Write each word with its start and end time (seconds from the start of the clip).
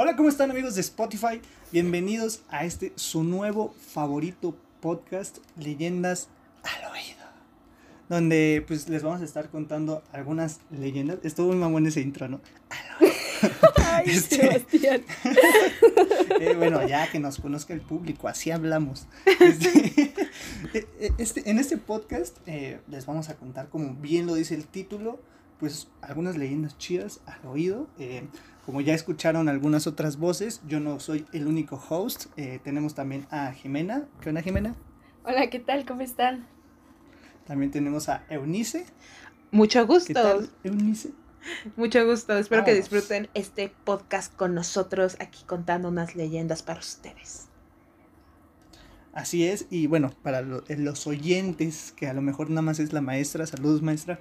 Hola, 0.00 0.14
¿cómo 0.14 0.28
están 0.28 0.48
amigos 0.52 0.76
de 0.76 0.80
Spotify? 0.80 1.40
Bienvenidos 1.72 2.42
a 2.50 2.64
este 2.64 2.92
su 2.94 3.24
nuevo 3.24 3.74
favorito 3.92 4.54
podcast, 4.80 5.38
Leyendas 5.56 6.28
al 6.62 6.92
Oído. 6.92 7.26
Donde 8.08 8.64
pues 8.68 8.88
les 8.88 9.02
vamos 9.02 9.22
a 9.22 9.24
estar 9.24 9.48
contando 9.50 10.04
algunas 10.12 10.60
leyendas. 10.70 11.18
Estuvo 11.24 11.48
muy 11.48 11.56
mamón 11.56 11.84
ese 11.88 12.00
intro, 12.00 12.28
¿no? 12.28 12.40
Al 12.70 13.02
oído. 13.06 13.16
Ay, 13.84 14.04
Este- 14.10 14.36
Sebastián. 14.36 15.02
Eh, 16.40 16.54
bueno, 16.54 16.86
ya 16.86 17.10
que 17.10 17.18
nos 17.18 17.40
conozca 17.40 17.74
el 17.74 17.80
público, 17.80 18.28
así 18.28 18.52
hablamos. 18.52 19.08
Este, 19.40 20.14
eh, 20.72 21.10
este- 21.18 21.50
en 21.50 21.58
este 21.58 21.76
podcast 21.76 22.36
eh, 22.46 22.78
les 22.86 23.06
vamos 23.06 23.28
a 23.28 23.34
contar, 23.34 23.68
como 23.68 23.94
bien 23.94 24.26
lo 24.26 24.34
dice 24.34 24.54
el 24.54 24.64
título, 24.68 25.20
pues 25.58 25.88
algunas 26.00 26.36
leyendas 26.36 26.78
chidas 26.78 27.18
al 27.26 27.44
oído. 27.48 27.88
Eh, 27.98 28.22
como 28.68 28.82
ya 28.82 28.92
escucharon 28.92 29.48
algunas 29.48 29.86
otras 29.86 30.18
voces, 30.18 30.60
yo 30.68 30.78
no 30.78 31.00
soy 31.00 31.24
el 31.32 31.46
único 31.46 31.82
host. 31.88 32.26
eh, 32.36 32.60
tenemos 32.62 32.94
también 32.94 33.26
a 33.30 33.50
Jimena. 33.52 34.06
¿Qué 34.20 34.28
onda, 34.28 34.42
Jimena? 34.42 34.74
Hola, 35.24 35.48
¿qué 35.48 35.58
tal? 35.58 35.86
¿Cómo 35.86 36.02
están? 36.02 36.46
También 37.46 37.70
tenemos 37.70 38.10
a 38.10 38.26
Eunice. 38.28 38.84
Mucho 39.52 39.78
¿Qué 39.80 39.86
gusto, 39.86 40.12
tal, 40.12 40.50
Eunice? 40.64 41.12
mucho 41.76 42.04
gusto. 42.04 42.36
Espero 42.36 42.62
que 42.66 42.74
disfruten 42.74 43.30
este 43.32 43.72
podcast 43.84 44.36
con 44.36 44.54
nosotros 44.54 45.16
aquí 45.18 45.44
contando 45.46 45.88
unas 45.88 46.14
leyendas 46.14 46.62
para 46.62 46.80
ustedes. 46.80 47.46
Así 49.14 49.46
es, 49.46 49.64
y 49.70 49.86
bueno, 49.86 50.12
para 50.22 50.42
lo- 50.42 50.62
eh, 50.68 50.76
los 50.76 51.06
oyentes, 51.06 51.94
que 51.96 52.06
a 52.06 52.12
lo 52.12 52.20
mejor 52.20 52.50
nada 52.50 52.60
más 52.60 52.80
es 52.80 52.92
la 52.92 53.00
maestra, 53.00 53.46
saludos 53.46 53.80
maestra, 53.80 54.18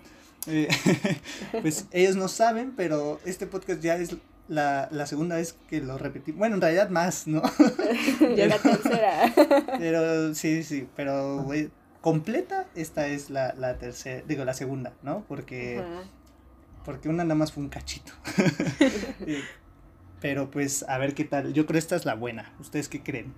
eh, 0.48 0.70
pues 1.62 1.88
ellos 1.92 2.16
no 2.16 2.30
saben, 2.30 2.72
pero 2.78 3.20
este 3.26 3.46
podcast 3.46 3.82
ya 3.82 3.98
es 3.98 4.16
la, 4.48 4.88
la 4.92 5.06
segunda 5.06 5.36
vez 5.36 5.56
que 5.70 5.82
lo 5.82 5.98
repetimos, 5.98 6.40
bueno, 6.40 6.56
en 6.56 6.62
realidad 6.62 6.90
más, 6.90 7.28
¿no? 7.28 7.42
Ya 8.36 8.48
la 8.48 8.58
tercera. 8.58 9.34
Pero 9.80 10.34
sí, 10.34 10.64
sí, 10.64 10.88
pero 10.96 11.44
güey, 11.44 11.70
completa, 12.02 12.68
esta 12.76 13.08
es 13.08 13.30
la, 13.30 13.54
la 13.56 13.78
tercera, 13.78 14.24
digo, 14.28 14.46
la 14.46 14.54
segunda, 14.54 14.94
¿no? 15.04 15.26
Porque, 15.28 15.80
Ajá. 15.80 16.04
porque 16.86 17.10
una 17.10 17.24
nada 17.24 17.36
más 17.36 17.52
fue 17.52 17.64
un 17.64 17.70
cachito. 17.70 18.14
Pero 20.22 20.50
pues, 20.50 20.84
a 20.88 20.98
ver 20.98 21.14
qué 21.14 21.26
tal, 21.26 21.54
yo 21.54 21.66
creo 21.66 21.74
que 21.74 21.80
esta 21.80 21.96
es 21.96 22.06
la 22.06 22.16
buena, 22.16 22.52
¿ustedes 22.60 22.90
qué 22.90 23.04
creen? 23.04 23.34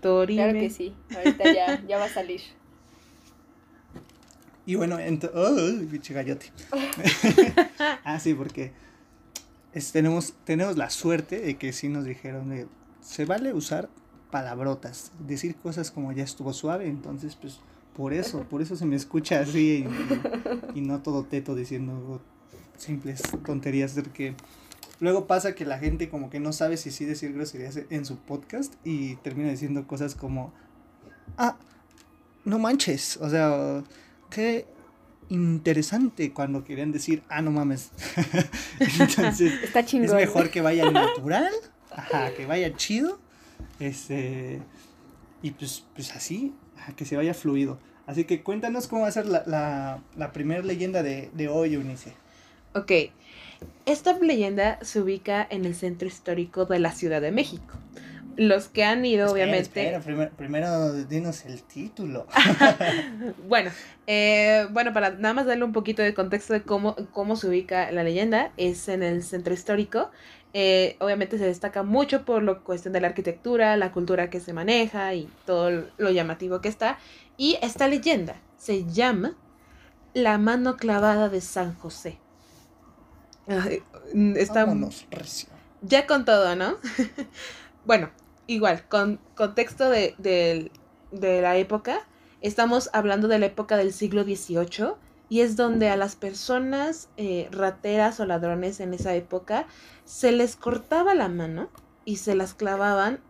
Torime. 0.00 0.42
Claro 0.42 0.58
que 0.58 0.70
sí. 0.70 0.94
Ahorita 1.14 1.52
ya, 1.52 1.82
ya 1.86 1.98
va 1.98 2.04
a 2.04 2.08
salir. 2.08 2.40
Y 4.66 4.74
bueno, 4.74 4.98
entonces. 4.98 5.34
¡Oh! 5.34 5.90
Pinche 5.90 6.12
gallote. 6.12 6.52
ah, 8.04 8.20
sí, 8.20 8.34
porque 8.34 8.72
tenemos, 9.92 10.34
tenemos 10.44 10.76
la 10.76 10.90
suerte 10.90 11.40
de 11.40 11.56
que 11.56 11.72
sí 11.72 11.88
nos 11.88 12.04
dijeron. 12.04 12.68
Se 13.00 13.24
vale 13.24 13.52
usar 13.52 13.88
palabrotas, 14.30 15.12
decir 15.26 15.56
cosas 15.56 15.90
como 15.90 16.12
ya 16.12 16.24
estuvo 16.24 16.52
suave, 16.52 16.86
entonces, 16.86 17.36
pues, 17.36 17.60
por 17.96 18.12
eso, 18.12 18.44
por 18.44 18.62
eso 18.62 18.76
se 18.76 18.86
me 18.86 18.96
escucha 18.96 19.40
así 19.40 19.86
y, 20.74 20.78
y 20.78 20.80
no 20.82 21.00
todo 21.02 21.24
teto 21.24 21.54
diciendo 21.54 22.20
simples 22.76 23.22
tonterías, 23.44 23.94
porque 23.94 24.34
luego 25.00 25.26
pasa 25.26 25.54
que 25.54 25.64
la 25.64 25.78
gente 25.78 26.08
como 26.08 26.30
que 26.30 26.40
no 26.40 26.52
sabe 26.52 26.76
si 26.76 26.90
sí 26.90 27.04
decir 27.04 27.32
groserías 27.32 27.80
en 27.90 28.04
su 28.04 28.16
podcast 28.16 28.74
y 28.84 29.16
termina 29.16 29.50
diciendo 29.50 29.86
cosas 29.86 30.14
como. 30.14 30.52
Ah, 31.36 31.56
no 32.44 32.58
manches, 32.58 33.16
o 33.18 33.28
sea 33.28 33.82
qué 34.30 34.66
interesante 35.28 36.32
cuando 36.32 36.64
quieren 36.64 36.92
decir, 36.92 37.22
ah, 37.28 37.42
no 37.42 37.50
mames. 37.50 37.90
Entonces, 38.80 39.52
Está 39.62 39.80
es 39.80 40.12
mejor 40.12 40.50
que 40.50 40.60
vaya 40.60 40.90
natural, 40.90 41.52
ajá, 41.90 42.32
que 42.34 42.46
vaya 42.46 42.74
chido, 42.76 43.18
este, 43.80 44.60
y 45.42 45.50
pues, 45.52 45.84
pues 45.94 46.14
así, 46.14 46.54
ajá, 46.76 46.92
que 46.94 47.04
se 47.04 47.16
vaya 47.16 47.34
fluido. 47.34 47.78
Así 48.06 48.24
que 48.24 48.42
cuéntanos 48.42 48.88
cómo 48.88 49.02
va 49.02 49.08
a 49.08 49.12
ser 49.12 49.26
la, 49.26 49.42
la, 49.46 50.02
la 50.16 50.32
primera 50.32 50.62
leyenda 50.62 51.02
de, 51.02 51.30
de 51.34 51.48
hoy, 51.48 51.74
Eunice. 51.74 52.14
Ok, 52.74 52.92
esta 53.86 54.18
leyenda 54.18 54.78
se 54.82 55.00
ubica 55.00 55.46
en 55.50 55.64
el 55.64 55.74
centro 55.74 56.08
histórico 56.08 56.64
de 56.64 56.78
la 56.78 56.92
Ciudad 56.92 57.20
de 57.20 57.32
México. 57.32 57.74
Los 58.38 58.68
que 58.68 58.84
han 58.84 59.04
ido, 59.04 59.26
Espera, 59.26 59.32
obviamente. 59.32 59.82
espera, 59.82 60.00
primero, 60.00 60.30
primero 60.36 60.92
dinos 60.92 61.44
el 61.44 61.62
título. 61.64 62.26
Bueno, 63.48 63.72
eh, 64.06 64.68
bueno, 64.70 64.92
para 64.92 65.10
nada 65.10 65.34
más 65.34 65.46
darle 65.46 65.64
un 65.64 65.72
poquito 65.72 66.02
de 66.02 66.14
contexto 66.14 66.52
de 66.52 66.62
cómo, 66.62 66.94
cómo 67.12 67.34
se 67.34 67.48
ubica 67.48 67.90
la 67.90 68.04
leyenda, 68.04 68.52
es 68.56 68.88
en 68.88 69.02
el 69.02 69.24
centro 69.24 69.52
histórico. 69.52 70.12
Eh, 70.54 70.96
obviamente 71.00 71.36
se 71.36 71.46
destaca 71.46 71.82
mucho 71.82 72.24
por 72.24 72.44
la 72.44 72.54
cuestión 72.54 72.92
de 72.92 73.00
la 73.00 73.08
arquitectura, 73.08 73.76
la 73.76 73.90
cultura 73.90 74.30
que 74.30 74.38
se 74.38 74.52
maneja 74.52 75.12
y 75.14 75.28
todo 75.44 75.86
lo 75.98 76.10
llamativo 76.10 76.60
que 76.60 76.68
está. 76.68 76.98
Y 77.36 77.58
esta 77.60 77.88
leyenda 77.88 78.36
se 78.56 78.84
llama 78.86 79.36
La 80.14 80.38
mano 80.38 80.76
clavada 80.76 81.28
de 81.28 81.40
San 81.40 81.74
José. 81.74 82.18
Ay, 83.48 83.82
está 84.36 84.64
Vámonos, 84.64 85.06
ya 85.80 86.06
con 86.06 86.24
todo, 86.24 86.54
¿no? 86.54 86.76
bueno, 87.84 88.10
igual, 88.48 88.88
con 88.88 89.20
contexto 89.36 89.88
de, 89.90 90.14
de 91.12 91.40
la 91.42 91.56
época, 91.56 92.00
estamos 92.40 92.90
hablando 92.92 93.28
de 93.28 93.38
la 93.38 93.46
época 93.46 93.76
del 93.76 93.92
siglo 93.92 94.24
XVIII 94.24 94.94
y 95.28 95.40
es 95.42 95.54
donde 95.56 95.88
a 95.90 95.96
las 95.96 96.16
personas 96.16 97.08
eh, 97.16 97.48
rateras 97.52 98.18
o 98.18 98.26
ladrones 98.26 98.80
en 98.80 98.94
esa 98.94 99.14
época 99.14 99.66
se 100.04 100.32
les 100.32 100.56
cortaba 100.56 101.14
la 101.14 101.28
mano 101.28 101.68
y 102.04 102.16
se 102.16 102.34
las 102.34 102.54
clavaban 102.54 103.20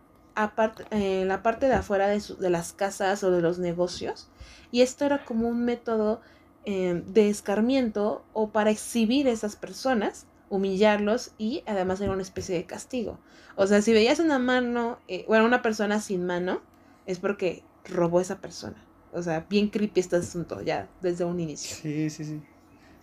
en 0.91 1.27
la 1.27 1.43
parte 1.43 1.67
de 1.67 1.73
afuera 1.73 2.07
de, 2.07 2.21
su- 2.21 2.37
de 2.37 2.49
las 2.49 2.71
casas 2.71 3.23
o 3.25 3.31
de 3.31 3.41
los 3.41 3.59
negocios. 3.59 4.29
Y 4.71 4.81
esto 4.81 5.03
era 5.05 5.25
como 5.25 5.49
un 5.49 5.65
método 5.65 6.21
eh, 6.63 7.03
de 7.05 7.29
escarmiento 7.29 8.23
o 8.31 8.49
para 8.51 8.69
exhibir 8.71 9.27
a 9.27 9.31
esas 9.31 9.57
personas, 9.57 10.27
humillarlos 10.49 11.31
y 11.37 11.63
además 11.65 12.01
era 12.01 12.11
una 12.11 12.21
especie 12.21 12.55
de 12.55 12.65
castigo. 12.65 13.19
O 13.55 13.67
sea, 13.67 13.81
si 13.81 13.93
veías 13.93 14.19
una 14.19 14.39
mano, 14.39 14.99
eh, 15.07 15.25
bueno, 15.27 15.45
una 15.45 15.61
persona 15.61 15.99
sin 15.99 16.25
mano, 16.25 16.61
es 17.05 17.19
porque 17.19 17.63
robó 17.85 18.21
esa 18.21 18.39
persona. 18.39 18.77
O 19.11 19.21
sea, 19.23 19.45
bien 19.49 19.69
creepy 19.69 19.99
este 19.99 20.17
asunto 20.17 20.61
ya 20.61 20.87
desde 21.01 21.25
un 21.25 21.39
inicio. 21.39 21.75
Sí, 21.75 22.09
sí, 22.09 22.23
sí. 22.23 22.41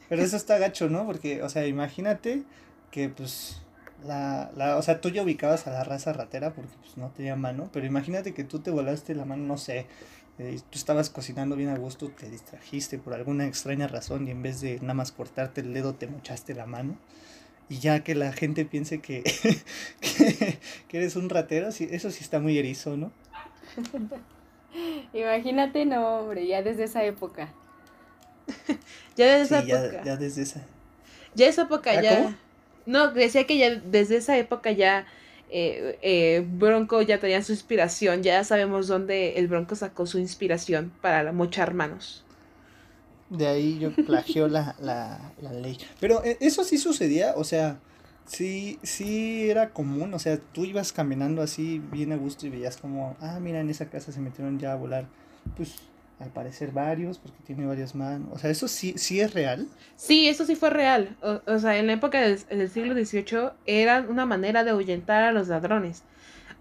Pero 0.08 0.22
eso 0.22 0.36
está 0.36 0.58
gacho, 0.58 0.88
¿no? 0.88 1.04
Porque, 1.04 1.42
o 1.42 1.48
sea, 1.48 1.66
imagínate 1.66 2.44
que, 2.90 3.08
pues, 3.08 3.60
la, 4.04 4.52
la, 4.54 4.76
o 4.76 4.82
sea, 4.82 5.00
tú 5.00 5.08
ya 5.08 5.22
ubicabas 5.22 5.66
a 5.66 5.72
la 5.72 5.82
raza 5.82 6.12
ratera 6.12 6.52
porque, 6.54 6.72
pues, 6.80 6.96
no 6.96 7.10
tenía 7.10 7.34
mano, 7.34 7.70
pero 7.72 7.86
imagínate 7.86 8.32
que 8.32 8.44
tú 8.44 8.60
te 8.60 8.70
volaste 8.70 9.14
la 9.14 9.24
mano, 9.24 9.42
no 9.44 9.58
sé, 9.58 9.86
eh, 10.38 10.60
tú 10.70 10.78
estabas 10.78 11.10
cocinando 11.10 11.56
bien 11.56 11.70
a 11.70 11.78
gusto, 11.78 12.10
te 12.10 12.30
distrajiste 12.30 12.98
por 12.98 13.14
alguna 13.14 13.46
extraña 13.46 13.88
razón 13.88 14.28
y 14.28 14.30
en 14.30 14.42
vez 14.42 14.60
de 14.60 14.78
nada 14.80 14.94
más 14.94 15.10
cortarte 15.10 15.62
el 15.62 15.72
dedo 15.72 15.94
te 15.94 16.06
mochaste 16.06 16.54
la 16.54 16.66
mano. 16.66 16.96
Y 17.68 17.78
ya 17.80 18.04
que 18.04 18.14
la 18.14 18.32
gente 18.32 18.64
piense 18.64 19.00
que, 19.00 19.22
que, 20.00 20.58
que 20.88 20.96
eres 20.98 21.16
un 21.16 21.28
ratero, 21.28 21.72
sí, 21.72 21.88
eso 21.90 22.10
sí 22.10 22.22
está 22.22 22.40
muy 22.40 22.58
erizo, 22.58 22.96
¿no? 22.96 23.12
Imagínate, 25.12 25.84
no, 25.86 26.20
hombre, 26.20 26.46
ya 26.46 26.62
desde 26.62 26.84
esa 26.84 27.04
época. 27.04 27.48
Ya 29.16 29.26
desde 29.38 29.42
Sí, 29.42 29.54
esa 29.58 29.60
ya, 29.66 29.76
época. 29.76 30.02
ya 30.02 30.16
desde 30.16 30.42
esa. 30.42 30.66
Ya 31.34 31.46
esa 31.48 31.62
época 31.62 31.94
¿Ah, 31.94 32.02
ya. 32.02 32.08
cómo? 32.08 32.38
No, 32.86 33.12
decía 33.12 33.46
que 33.46 33.58
ya 33.58 33.70
desde 33.76 34.16
esa 34.18 34.38
época 34.38 34.72
ya 34.72 35.06
eh, 35.50 35.98
eh, 36.02 36.44
Bronco 36.48 37.02
ya 37.02 37.20
tenía 37.20 37.42
su 37.42 37.52
inspiración. 37.52 38.22
Ya 38.22 38.44
sabemos 38.44 38.88
dónde 38.88 39.34
el 39.38 39.48
Bronco 39.48 39.76
sacó 39.76 40.06
su 40.06 40.18
inspiración 40.20 40.92
para 41.02 41.22
la- 41.24 41.32
mochar 41.32 41.74
manos. 41.74 42.25
De 43.30 43.46
ahí 43.46 43.78
yo 43.78 43.90
plagió 44.06 44.48
la, 44.48 44.74
la, 44.80 45.32
la 45.40 45.52
ley. 45.52 45.78
Pero 46.00 46.24
eh, 46.24 46.36
eso 46.40 46.64
sí 46.64 46.78
sucedía, 46.78 47.34
o 47.36 47.44
sea, 47.44 47.78
sí, 48.26 48.78
sí 48.82 49.50
era 49.50 49.70
común, 49.70 50.14
o 50.14 50.18
sea, 50.18 50.38
tú 50.38 50.64
ibas 50.64 50.92
caminando 50.92 51.42
así 51.42 51.80
bien 51.92 52.12
a 52.12 52.16
gusto 52.16 52.46
y 52.46 52.50
veías 52.50 52.76
como, 52.76 53.16
ah, 53.20 53.38
mira, 53.40 53.60
en 53.60 53.70
esa 53.70 53.88
casa 53.90 54.12
se 54.12 54.20
metieron 54.20 54.58
ya 54.58 54.72
a 54.72 54.76
volar, 54.76 55.06
pues, 55.56 55.74
al 56.18 56.30
parecer 56.30 56.72
varios, 56.72 57.18
porque 57.18 57.36
tiene 57.44 57.66
varias 57.66 57.94
manos. 57.94 58.28
O 58.32 58.38
sea, 58.38 58.50
eso 58.50 58.68
sí, 58.68 58.94
sí 58.96 59.20
es 59.20 59.34
real. 59.34 59.68
Sí, 59.96 60.28
eso 60.28 60.46
sí 60.46 60.56
fue 60.56 60.70
real. 60.70 61.16
O, 61.22 61.40
o 61.46 61.58
sea, 61.58 61.76
en 61.76 61.86
la 61.86 61.92
época 61.92 62.20
del, 62.20 62.38
del 62.48 62.70
siglo 62.70 62.94
XVIII 62.94 63.50
era 63.66 64.00
una 64.08 64.24
manera 64.24 64.64
de 64.64 64.70
ahuyentar 64.70 65.22
a 65.24 65.32
los 65.32 65.48
ladrones. 65.48 66.04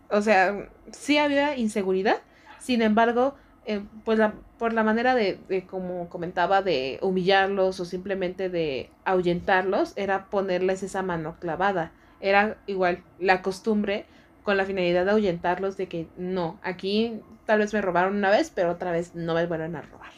O 0.09 0.21
sea, 0.21 0.69
sí 0.91 1.17
había 1.17 1.57
inseguridad, 1.57 2.17
sin 2.59 2.81
embargo, 2.81 3.35
eh, 3.65 3.81
pues 4.03 4.19
la, 4.19 4.33
por 4.57 4.73
la 4.73 4.83
manera 4.83 5.15
de, 5.15 5.65
como 5.69 6.07
comentaba, 6.09 6.61
de 6.61 6.99
humillarlos 7.01 7.79
o 7.79 7.85
simplemente 7.85 8.49
de 8.49 8.89
ahuyentarlos, 9.05 9.93
era 9.95 10.25
ponerles 10.25 10.83
esa 10.83 11.01
mano 11.01 11.37
clavada. 11.39 11.91
Era 12.19 12.57
igual 12.67 13.03
la 13.19 13.41
costumbre 13.41 14.05
con 14.43 14.57
la 14.57 14.65
finalidad 14.65 15.05
de 15.05 15.11
ahuyentarlos 15.11 15.77
de 15.77 15.87
que 15.87 16.07
no, 16.17 16.59
aquí 16.61 17.21
tal 17.45 17.59
vez 17.59 17.73
me 17.73 17.81
robaron 17.81 18.15
una 18.15 18.29
vez, 18.29 18.51
pero 18.53 18.71
otra 18.71 18.91
vez 18.91 19.15
no 19.15 19.33
me 19.33 19.45
vuelven 19.45 19.75
a 19.75 19.81
robar. 19.81 20.11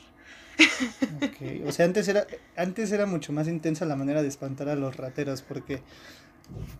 Ok, 1.18 1.66
O 1.68 1.72
sea, 1.72 1.86
antes 1.86 2.08
era, 2.08 2.26
antes 2.56 2.92
era 2.92 3.06
mucho 3.06 3.32
más 3.32 3.48
intensa 3.48 3.86
la 3.86 3.96
manera 3.96 4.22
de 4.22 4.28
espantar 4.28 4.70
a 4.70 4.76
los 4.76 4.98
rateros, 4.98 5.42
porque 5.42 5.82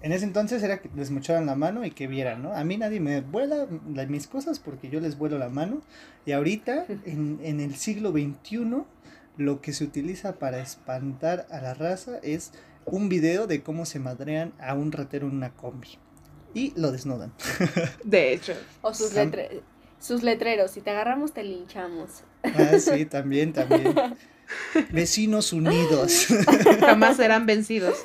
en 0.02 0.12
ese 0.12 0.26
entonces 0.26 0.64
era 0.64 0.80
que 0.80 0.90
les 0.96 1.12
mocharan 1.12 1.46
la 1.46 1.56
mano 1.56 1.86
y 1.86 1.92
que 1.92 2.08
vieran, 2.08 2.44
¿no? 2.44 2.54
A 2.54 2.64
mí 2.64 2.78
nadie 2.78 3.00
me 3.00 3.22
vuela 3.22 3.68
la- 3.94 4.06
mis 4.06 4.28
cosas 4.28 4.60
porque 4.60 4.90
yo 4.90 5.00
les 5.00 5.18
vuelo 5.18 5.38
la 5.38 5.50
mano. 5.50 5.82
Y 6.26 6.32
ahorita, 6.34 6.86
en, 7.06 7.40
en 7.44 7.60
el 7.60 7.76
siglo 7.76 8.12
XXI, 8.12 8.84
lo 9.38 9.62
que 9.62 9.74
se 9.74 9.84
utiliza 9.84 10.36
para 10.40 10.60
espantar 10.60 11.46
a 11.52 11.62
la 11.62 11.74
raza 11.74 12.18
es 12.24 12.52
un 12.86 13.10
video 13.10 13.48
de 13.48 13.62
cómo 13.62 13.86
se 13.86 14.00
madrean 14.00 14.54
a 14.60 14.74
un 14.74 14.92
ratero 14.92 15.28
en 15.28 15.36
una 15.36 15.52
combi. 15.52 15.98
Y 16.54 16.74
lo 16.76 16.92
desnudan. 16.92 17.34
De 18.04 18.34
hecho. 18.34 18.54
O 18.82 18.94
sus, 18.94 19.14
letre- 19.14 19.62
sus 20.00 20.24
letreros. 20.24 20.72
Si 20.72 20.82
te 20.82 20.90
agarramos, 20.92 21.34
te 21.34 21.44
linchamos. 21.44 22.24
Ah, 22.44 22.80
sí, 22.80 23.06
también, 23.06 23.52
también. 23.54 23.94
Vecinos 24.92 25.52
unidos. 25.54 26.28
Jamás 26.80 27.18
serán 27.18 27.46
vencidos. 27.46 27.98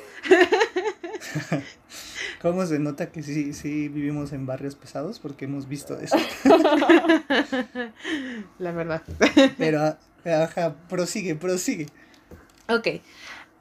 ¿Cómo 2.41 2.65
se 2.65 2.79
nota 2.79 3.11
que 3.11 3.23
sí, 3.23 3.53
sí 3.53 3.87
vivimos 3.87 4.33
en 4.33 4.45
barrios 4.45 4.75
pesados? 4.75 5.19
Porque 5.19 5.45
hemos 5.45 5.67
visto 5.67 5.97
eso. 5.99 6.17
La 8.59 8.71
verdad. 8.71 9.01
Pero, 9.57 9.97
ajá, 10.25 10.75
prosigue, 10.89 11.35
prosigue. 11.35 11.87
Ok. 12.69 12.87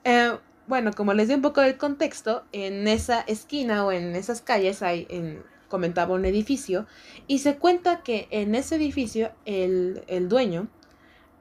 Eh, 0.04 0.32
bueno, 0.66 0.92
como 0.92 1.14
les 1.14 1.28
di 1.28 1.34
un 1.34 1.42
poco 1.42 1.60
del 1.60 1.76
contexto, 1.76 2.44
en 2.52 2.88
esa 2.88 3.20
esquina 3.22 3.84
o 3.84 3.92
en 3.92 4.14
esas 4.16 4.40
calles 4.40 4.82
hay, 4.82 5.06
en- 5.10 5.42
comentaba 5.68 6.14
un 6.14 6.24
edificio, 6.24 6.86
y 7.26 7.38
se 7.38 7.56
cuenta 7.56 8.02
que 8.02 8.28
en 8.30 8.54
ese 8.54 8.76
edificio 8.76 9.32
el, 9.44 10.02
el 10.06 10.28
dueño 10.28 10.68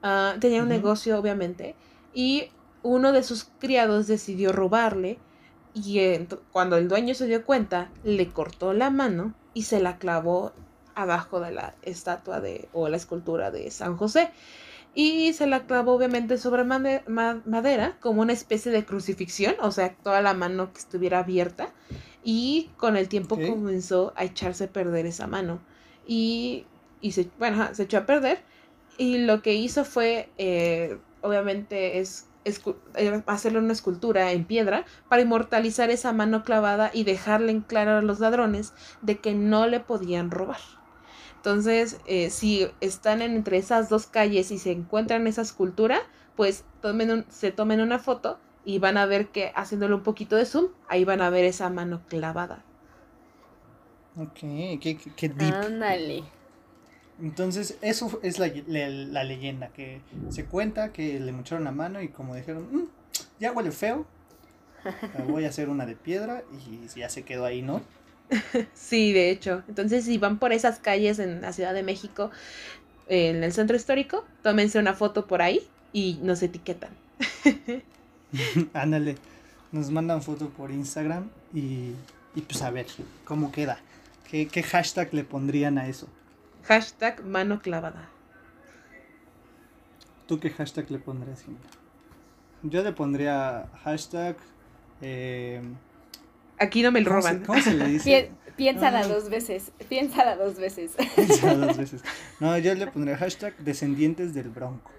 ah, 0.04 0.36
tenía 0.40 0.64
un 0.64 0.70
negocio, 0.70 1.20
obviamente, 1.20 1.76
y 2.14 2.50
uno 2.84 3.12
de 3.12 3.24
sus 3.24 3.46
criados 3.60 4.08
decidió 4.08 4.52
robarle, 4.52 5.20
y 5.74 6.00
cuando 6.52 6.78
el 6.78 6.88
dueño 6.88 7.14
se 7.14 7.28
dio 7.28 7.46
cuenta, 7.46 7.90
le 8.04 8.30
cortó 8.30 8.74
la 8.74 8.90
mano 8.90 9.34
y 9.54 9.64
se 9.64 9.80
la 9.80 9.98
clavó 9.98 10.52
abajo 10.96 11.40
de 11.40 11.52
la 11.52 11.76
estatua 11.82 12.42
de, 12.42 12.68
o 12.74 12.90
la 12.90 12.98
escultura 12.98 13.52
de 13.52 13.72
San 13.72 13.96
José. 13.98 14.30
Y 14.94 15.32
se 15.34 15.48
la 15.48 15.66
clavó 15.68 15.94
obviamente 15.94 16.38
sobre 16.38 16.66
made- 16.66 17.04
ma- 17.08 17.42
madera 17.46 17.98
como 18.02 18.22
una 18.22 18.34
especie 18.34 18.72
de 18.74 18.84
crucifixión, 18.84 19.56
o 19.62 19.72
sea, 19.72 19.96
toda 20.04 20.22
la 20.22 20.34
mano 20.34 20.74
que 20.74 20.80
estuviera 20.80 21.20
abierta. 21.20 21.70
Y 22.24 22.70
con 22.78 22.98
el 22.98 23.08
tiempo 23.08 23.38
comenzó 23.50 24.14
a 24.18 24.26
echarse 24.26 24.66
a 24.66 24.68
perder 24.72 25.06
esa 25.06 25.28
mano. 25.28 25.60
Y, 26.06 26.66
y 27.00 27.14
se, 27.14 27.30
bueno, 27.40 27.74
se 27.74 27.84
echó 27.84 28.00
a 28.00 28.06
perder. 28.06 28.40
Y 28.98 29.20
lo 29.20 29.42
que 29.42 29.54
hizo 29.56 29.86
fue, 29.86 30.30
eh, 30.38 30.98
obviamente, 31.22 32.00
es 32.00 32.28
hacerle 33.28 33.60
una 33.60 33.74
escultura 33.74 34.32
en 34.32 34.46
piedra 34.46 34.86
para 35.08 35.22
inmortalizar 35.22 35.90
esa 35.90 36.14
mano 36.14 36.44
clavada 36.44 36.92
y 36.94 37.04
dejarle 37.04 37.52
en 37.52 37.62
claro 37.62 37.98
a 37.98 38.02
los 38.02 38.20
ladrones 38.20 38.74
de 39.02 39.20
que 39.20 39.34
no 39.34 39.68
le 39.68 39.80
podían 39.80 40.32
robar. 40.32 40.60
Entonces, 41.38 42.00
eh, 42.06 42.30
si 42.30 42.68
están 42.82 43.22
en- 43.22 43.36
entre 43.36 43.58
esas 43.58 43.90
dos 43.90 44.08
calles 44.08 44.52
y 44.52 44.60
se 44.60 44.72
encuentran 44.72 45.28
esa 45.28 45.42
escultura, 45.42 46.00
pues 46.36 46.66
tomen 46.82 47.12
un- 47.12 47.26
se 47.30 47.52
tomen 47.52 47.82
una 47.82 48.00
foto 48.00 48.40
y 48.64 48.80
van 48.80 48.98
a 48.98 49.06
ver 49.06 49.30
que 49.30 49.52
haciéndole 49.56 49.96
un 49.96 50.04
poquito 50.04 50.36
de 50.36 50.46
zoom, 50.46 50.68
ahí 50.88 51.04
van 51.06 51.22
a 51.22 51.30
ver 51.30 51.46
esa 51.46 51.70
mano 51.70 52.02
clavada. 52.08 52.64
Ok, 54.18 54.40
qué, 54.40 54.80
qué- 54.80 55.14
qué 55.16 55.30
deep. 55.30 55.56
Ándale. 55.64 56.24
Entonces, 57.22 57.78
eso 57.82 58.20
es 58.24 58.40
la, 58.40 58.52
la- 58.68 58.90
la 58.90 59.24
leyenda, 59.24 59.70
que 59.70 60.02
se 60.30 60.46
cuenta 60.46 60.92
que 60.92 61.20
le 61.20 61.32
mocharon 61.32 61.64
la 61.64 61.72
mano 61.72 62.02
y 62.02 62.08
como 62.10 62.36
dijeron, 62.36 62.68
"Mm, 62.72 62.88
ya 63.40 63.52
huele 63.52 63.72
feo, 63.72 64.06
la 65.18 65.24
voy 65.26 65.46
a 65.46 65.50
hacer 65.50 65.70
una 65.70 65.86
de 65.86 65.96
piedra 65.96 66.44
y 66.68 66.88
ya 67.00 67.10
se 67.10 67.24
quedó 67.24 67.46
ahí, 67.46 67.62
¿no? 67.62 67.82
Sí, 68.74 69.14
de 69.14 69.30
hecho. 69.30 69.64
Entonces, 69.68 70.06
si 70.06 70.18
van 70.18 70.40
por 70.40 70.54
esas 70.54 70.80
calles 70.80 71.20
en 71.20 71.42
la 71.42 71.54
Ciudad 71.54 71.74
de 71.74 71.84
México, 71.84 72.32
en 73.08 73.44
el 73.44 73.54
centro 73.54 73.76
histórico, 73.76 74.26
tómense 74.44 74.80
una 74.80 74.94
foto 74.94 75.28
por 75.28 75.42
ahí 75.42 75.62
y 75.94 76.20
nos 76.24 76.42
etiquetan. 76.44 76.92
Ándale, 78.74 79.18
nos 79.72 79.90
mandan 79.92 80.22
foto 80.22 80.50
por 80.50 80.72
Instagram 80.72 81.30
y, 81.54 81.92
y 82.36 82.42
pues 82.42 82.62
a 82.62 82.72
ver 82.72 82.88
cómo 83.26 83.52
queda. 83.52 83.80
¿Qué, 84.30 84.48
qué 84.48 84.64
hashtag 84.64 85.14
le 85.14 85.24
pondrían 85.24 85.78
a 85.78 85.88
eso? 85.88 86.08
Hashtag 86.64 87.24
mano 87.26 87.60
clavada. 87.62 88.10
¿Tú 90.28 90.40
qué 90.40 90.50
hashtag 90.50 90.90
le 90.92 91.00
pondrías, 91.00 91.42
Jimena? 91.44 91.66
Yo 92.64 92.84
le 92.84 92.94
pondría 92.94 93.68
hashtag... 93.84 94.38
eh, 95.02 95.62
Aquí 96.60 96.84
no 96.84 96.92
me 96.92 97.02
lo 97.02 97.10
¿cómo, 97.10 97.22
se, 97.22 97.30
roban. 97.30 97.46
cómo 97.46 97.60
se 97.62 97.74
le 97.74 97.88
dice? 97.88 98.32
Pi- 98.46 98.54
piénsala 98.56 99.00
Ah. 99.00 99.08
dos 99.08 99.30
veces. 99.30 99.72
Piénsala 99.90 100.36
dos 100.36 100.58
veces. 100.58 100.92
Piensa 101.16 101.56
dos 101.56 101.76
veces. 101.78 102.04
No, 102.40 102.56
yo 102.60 102.74
le 102.76 102.88
pondría 102.88 103.18
hashtag 103.18 103.58
descendientes 103.58 104.34
del 104.36 104.50
bronco. 104.50 104.92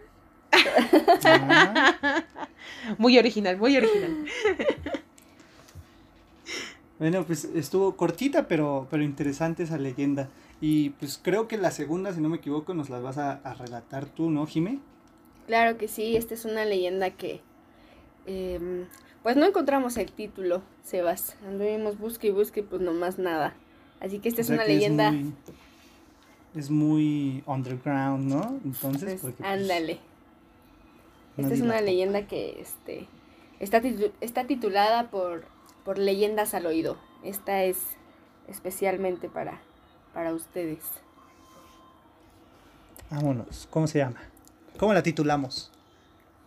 Ah, 1.24 2.24
Muy 2.98 3.16
original, 3.18 3.56
muy 3.56 3.76
original. 3.76 4.24
bueno, 6.98 7.24
pues 7.24 7.44
estuvo 7.44 7.96
cortita, 7.96 8.46
pero, 8.48 8.86
pero 8.90 9.02
interesante 9.02 9.62
esa 9.62 9.78
leyenda. 9.78 10.28
Y 10.62 10.90
pues 10.90 11.20
creo 11.22 11.46
que 11.46 11.58
la 11.58 11.70
segunda, 11.70 12.14
si 12.14 12.22
no 12.22 12.30
me 12.30 12.38
equivoco, 12.38 12.72
nos 12.72 12.88
la 12.88 13.00
vas 13.00 13.18
a, 13.18 13.32
a 13.32 13.52
relatar 13.52 14.06
tú, 14.06 14.30
¿no, 14.30 14.46
Jime? 14.46 14.80
Claro 15.46 15.76
que 15.76 15.88
sí, 15.88 16.16
esta 16.16 16.34
es 16.34 16.44
una 16.44 16.64
leyenda 16.64 17.10
que 17.10 17.40
em, 18.26 18.86
pues 19.22 19.36
no 19.36 19.46
encontramos 19.46 19.96
el 19.96 20.12
título, 20.12 20.62
Sebas. 20.84 21.36
Anduvimos 21.46 21.98
busque 21.98 22.28
y 22.28 22.30
busque 22.30 22.62
pues 22.62 22.80
nomás 22.82 23.18
nada. 23.18 23.54
Así 24.00 24.18
que 24.20 24.28
esta 24.28 24.40
O 24.40 24.42
es 24.42 24.50
una 24.50 24.64
leyenda. 24.64 25.08
Es 25.08 25.12
muy, 25.14 25.34
es 26.54 26.70
muy 26.70 27.42
underground, 27.46 28.28
¿no? 28.28 28.60
Entonces, 28.64 29.14
pues, 29.20 29.22
porque, 29.22 29.44
pues, 29.44 29.48
ándale. 29.52 29.98
Esta 31.38 31.54
es 31.54 31.60
una 31.60 31.80
leyenda 31.80 32.26
que 32.26 32.60
este 32.60 33.08
está, 33.60 33.80
titu- 33.80 34.12
está 34.20 34.46
titulada 34.46 35.10
por, 35.10 35.44
por 35.84 35.98
leyendas 35.98 36.54
al 36.54 36.66
oído. 36.66 36.98
Esta 37.24 37.64
es 37.64 37.78
especialmente 38.48 39.28
para, 39.28 39.60
para 40.14 40.32
ustedes. 40.32 40.80
Vámonos, 43.10 43.68
¿cómo 43.70 43.86
se 43.86 43.98
llama? 43.98 44.20
¿Cómo 44.78 44.94
la 44.94 45.02
titulamos? 45.02 45.70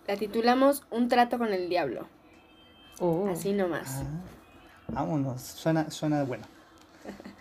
La 0.07 0.17
titulamos 0.17 0.83
Un 0.91 1.09
trato 1.09 1.37
con 1.37 1.53
el 1.53 1.69
diablo. 1.69 2.07
Oh. 2.99 3.27
Así 3.29 3.53
nomás. 3.53 4.01
Ah, 4.01 4.05
vámonos, 4.87 5.41
suena, 5.41 5.89
suena 5.91 6.23
bueno. 6.23 6.45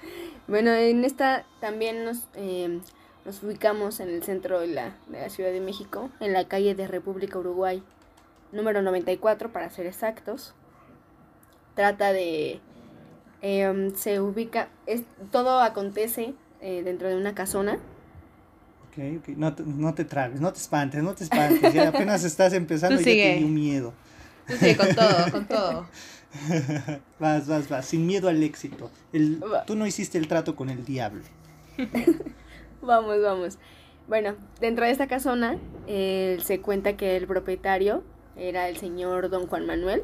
Bueno, 0.47 0.75
en 0.75 1.07
esta 1.07 1.47
también 1.59 2.05
nos, 2.05 2.19
eh, 2.35 2.79
nos 3.25 3.43
ubicamos 3.43 3.99
en 4.01 4.11
el 4.11 4.23
centro 4.23 4.61
de 4.61 4.67
la, 4.67 4.95
de 5.09 5.23
la 5.23 5.31
Ciudad 5.31 5.51
de 5.51 5.61
México, 5.61 6.11
en 6.21 6.35
la 6.35 6.47
calle 6.49 6.75
de 6.75 6.87
República 6.87 7.39
Uruguay, 7.39 7.83
número 8.53 8.83
94 8.83 9.53
para 9.53 9.71
ser 9.71 9.87
exactos. 9.87 10.53
Trata 11.75 12.13
de... 12.13 12.61
em, 13.43 13.95
se 13.95 14.21
ubica... 14.21 14.69
Es, 14.87 15.03
todo 15.31 15.61
acontece 15.61 16.35
eh, 16.61 16.83
dentro 16.85 17.09
de 17.09 17.17
una 17.17 17.35
casona. 17.35 17.79
Ok, 18.89 18.99
ok, 19.19 19.29
no 19.37 19.55
te, 19.55 19.63
no 19.65 19.95
te 19.95 20.05
trabes, 20.05 20.41
no 20.41 20.53
te 20.53 20.59
espantes, 20.61 21.03
no 21.03 21.15
te 21.15 21.25
espantes. 21.25 21.73
Ya 21.73 21.89
apenas 21.89 22.25
estás 22.25 22.53
empezando 22.53 23.01
y 23.01 23.05
ya 23.05 23.11
te 23.13 23.33
dio 23.33 23.49
miedo. 23.49 23.93
Tú 24.47 24.57
sigue 24.57 24.77
con 24.77 24.95
todo, 24.95 25.31
con 25.33 25.47
todo. 25.49 25.87
Vas, 27.19 27.47
vas, 27.47 27.69
vas, 27.69 27.87
sin 27.87 28.07
miedo 28.07 28.29
al 28.29 28.43
éxito. 28.43 28.91
El, 29.13 29.43
tú 29.67 29.77
no 29.77 29.87
hiciste 29.87 30.19
el 30.19 30.29
trato 30.29 30.55
con 30.57 30.71
el 30.71 30.85
diablo. 30.85 31.23
Vamos, 32.83 33.23
vamos. 33.23 33.59
Bueno, 34.09 34.35
dentro 34.61 34.85
de 34.85 34.91
esta 34.91 35.07
casona 35.07 35.57
eh, 35.87 36.39
se 36.45 36.61
cuenta 36.61 36.97
que 36.97 37.17
el 37.17 37.27
propietario 37.27 38.03
era 38.37 38.69
el 38.69 38.77
señor 38.77 39.31
don 39.31 39.47
Juan 39.47 39.65
Manuel. 39.67 40.01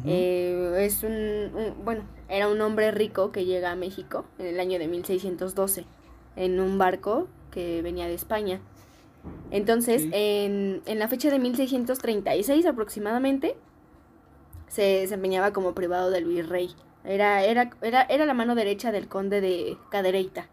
Ujú. 0.00 0.08
Eh, 0.08 0.74
es 0.84 1.02
un, 1.02 1.12
un- 1.12 1.74
bueno, 1.84 2.02
era 2.28 2.48
un 2.48 2.60
hombre 2.60 2.90
rico 2.90 3.32
que 3.32 3.44
llega 3.44 3.70
a 3.70 3.76
México 3.76 4.24
en 4.38 4.46
el 4.46 4.60
año 4.60 4.78
de 4.78 4.88
1612 4.88 5.84
en 6.36 6.60
un 6.60 6.78
barco 6.78 7.28
que 7.50 7.82
venía 7.82 8.06
de 8.06 8.14
España. 8.14 8.60
Entonces, 9.50 10.06
en, 10.12 10.82
en 10.86 10.98
la 10.98 11.08
fecha 11.08 11.30
de 11.30 11.38
1636 11.38 12.66
aproximadamente, 12.66 13.56
se 14.68 14.82
desempeñaba 14.82 15.52
como 15.52 15.74
privado 15.74 16.10
del 16.10 16.24
virrey. 16.24 16.70
Era, 17.04 17.44
era, 17.44 17.70
era, 17.82 18.02
era 18.02 18.26
la 18.26 18.34
mano 18.34 18.54
derecha 18.54 18.90
del 18.92 19.08
conde 19.08 19.40
de 19.40 19.76
Cadereyta. 19.90 20.48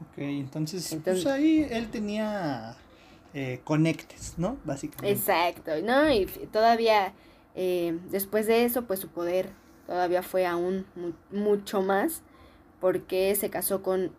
Ok, 0.00 0.18
entonces, 0.18 0.92
Entonces- 0.92 1.24
pues 1.24 1.34
ahí 1.34 1.66
él 1.70 1.88
tenía 1.90 2.74
eh, 3.34 3.60
conectes, 3.64 4.34
¿no? 4.38 4.56
Básicamente. 4.64 5.12
Exacto, 5.12 5.70
¿no? 5.84 6.10
Y 6.10 6.26
todavía 6.52 7.12
eh, 7.54 7.98
después 8.10 8.46
de 8.46 8.64
eso, 8.64 8.82
pues 8.86 9.00
su 9.00 9.08
poder 9.08 9.50
todavía 9.90 10.22
fue 10.22 10.46
aún 10.46 10.86
mu- 10.94 11.14
mucho 11.36 11.82
más, 11.82 12.22
porque 12.80 13.34
se 13.34 13.50
casó 13.50 13.82
con 13.82 14.12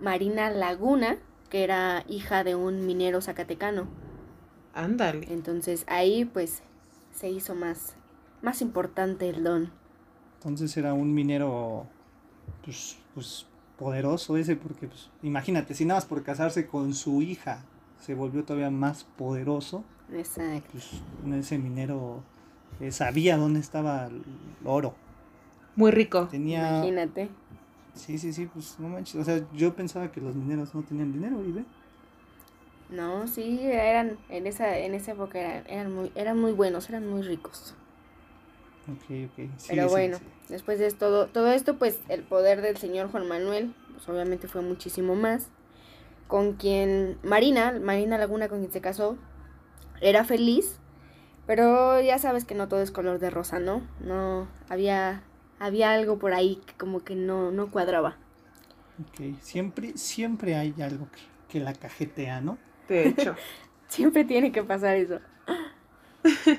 Marina 0.00 0.48
Laguna, 0.50 1.18
que 1.50 1.62
era 1.62 2.04
hija 2.08 2.42
de 2.42 2.54
un 2.54 2.86
minero 2.86 3.20
zacatecano. 3.20 3.86
Ándale. 4.72 5.26
Entonces 5.30 5.84
ahí, 5.88 6.24
pues, 6.24 6.62
se 7.14 7.28
hizo 7.28 7.54
más, 7.54 7.96
más 8.40 8.62
importante 8.62 9.28
el 9.28 9.44
don. 9.44 9.70
Entonces 10.38 10.74
era 10.78 10.94
un 10.94 11.12
minero, 11.12 11.86
pues, 12.64 12.96
pues 13.12 13.44
poderoso 13.78 14.38
ese, 14.38 14.56
porque 14.56 14.88
pues, 14.88 15.10
imagínate, 15.22 15.74
si 15.74 15.84
nada 15.84 15.98
más 15.98 16.06
por 16.06 16.22
casarse 16.22 16.66
con 16.66 16.94
su 16.94 17.20
hija 17.20 17.62
se 17.98 18.14
volvió 18.14 18.42
todavía 18.44 18.70
más 18.70 19.04
poderoso, 19.04 19.84
Exacto. 20.14 20.70
pues 20.72 20.88
ese 21.38 21.58
minero 21.58 22.22
eh, 22.80 22.90
sabía 22.90 23.36
dónde 23.36 23.60
estaba 23.60 24.06
el 24.06 24.22
oro. 24.64 24.94
Muy 25.80 25.90
rico. 25.90 26.28
Tenía... 26.28 26.78
Imagínate. 26.78 27.28
Sí, 27.94 28.18
sí, 28.18 28.32
sí, 28.32 28.46
pues 28.46 28.78
no 28.78 28.88
manches. 28.88 29.16
O 29.16 29.24
sea, 29.24 29.40
yo 29.52 29.74
pensaba 29.74 30.12
que 30.12 30.20
los 30.20 30.36
mineros 30.36 30.74
no 30.74 30.82
tenían 30.82 31.12
dinero, 31.12 31.42
y 31.44 31.52
ve. 31.52 31.64
No, 32.88 33.26
sí, 33.26 33.60
eran, 33.62 34.18
en 34.28 34.46
esa, 34.46 34.78
en 34.78 34.94
esa 34.94 35.12
época 35.12 35.40
eran, 35.40 35.64
eran 35.68 35.94
muy, 35.94 36.12
eran 36.14 36.38
muy 36.38 36.52
buenos, 36.52 36.88
eran 36.88 37.08
muy 37.08 37.22
ricos. 37.22 37.74
Ok, 38.88 39.04
ok. 39.26 39.50
Sí, 39.56 39.68
Pero 39.68 39.84
sí, 39.84 39.88
bueno, 39.90 40.18
sí. 40.18 40.24
después 40.48 40.78
de 40.78 40.90
todo, 40.90 41.26
todo 41.26 41.52
esto, 41.52 41.78
pues 41.78 42.00
el 42.08 42.22
poder 42.22 42.62
del 42.62 42.76
señor 42.76 43.10
Juan 43.10 43.28
Manuel, 43.28 43.74
pues 43.92 44.08
obviamente 44.08 44.48
fue 44.48 44.62
muchísimo 44.62 45.14
más. 45.14 45.48
Con 46.26 46.54
quien 46.54 47.18
Marina, 47.22 47.78
Marina 47.80 48.18
Laguna, 48.18 48.48
con 48.48 48.60
quien 48.60 48.72
se 48.72 48.80
casó, 48.80 49.16
era 50.00 50.24
feliz, 50.24 50.78
pero 51.46 52.00
ya 52.00 52.18
sabes 52.18 52.44
que 52.44 52.54
no 52.54 52.68
todo 52.68 52.80
es 52.80 52.90
color 52.90 53.18
de 53.18 53.30
rosa, 53.30 53.58
¿no? 53.58 53.82
No, 54.00 54.48
había, 54.68 55.22
había 55.60 55.92
algo 55.92 56.18
por 56.18 56.34
ahí 56.34 56.56
que 56.66 56.74
como 56.74 57.04
que 57.04 57.16
no, 57.16 57.52
no 57.52 57.70
cuadraba. 57.70 58.18
Ok, 58.98 59.38
Siempre, 59.40 59.96
siempre 59.96 60.56
hay 60.56 60.80
algo 60.82 61.10
que, 61.10 61.20
que 61.48 61.60
la 61.60 61.74
cajetea, 61.74 62.40
¿no? 62.40 62.58
De 62.88 63.08
hecho. 63.08 63.36
Siempre 63.88 64.24
tiene 64.24 64.52
que 64.52 64.62
pasar 64.62 64.96
eso. 64.96 65.20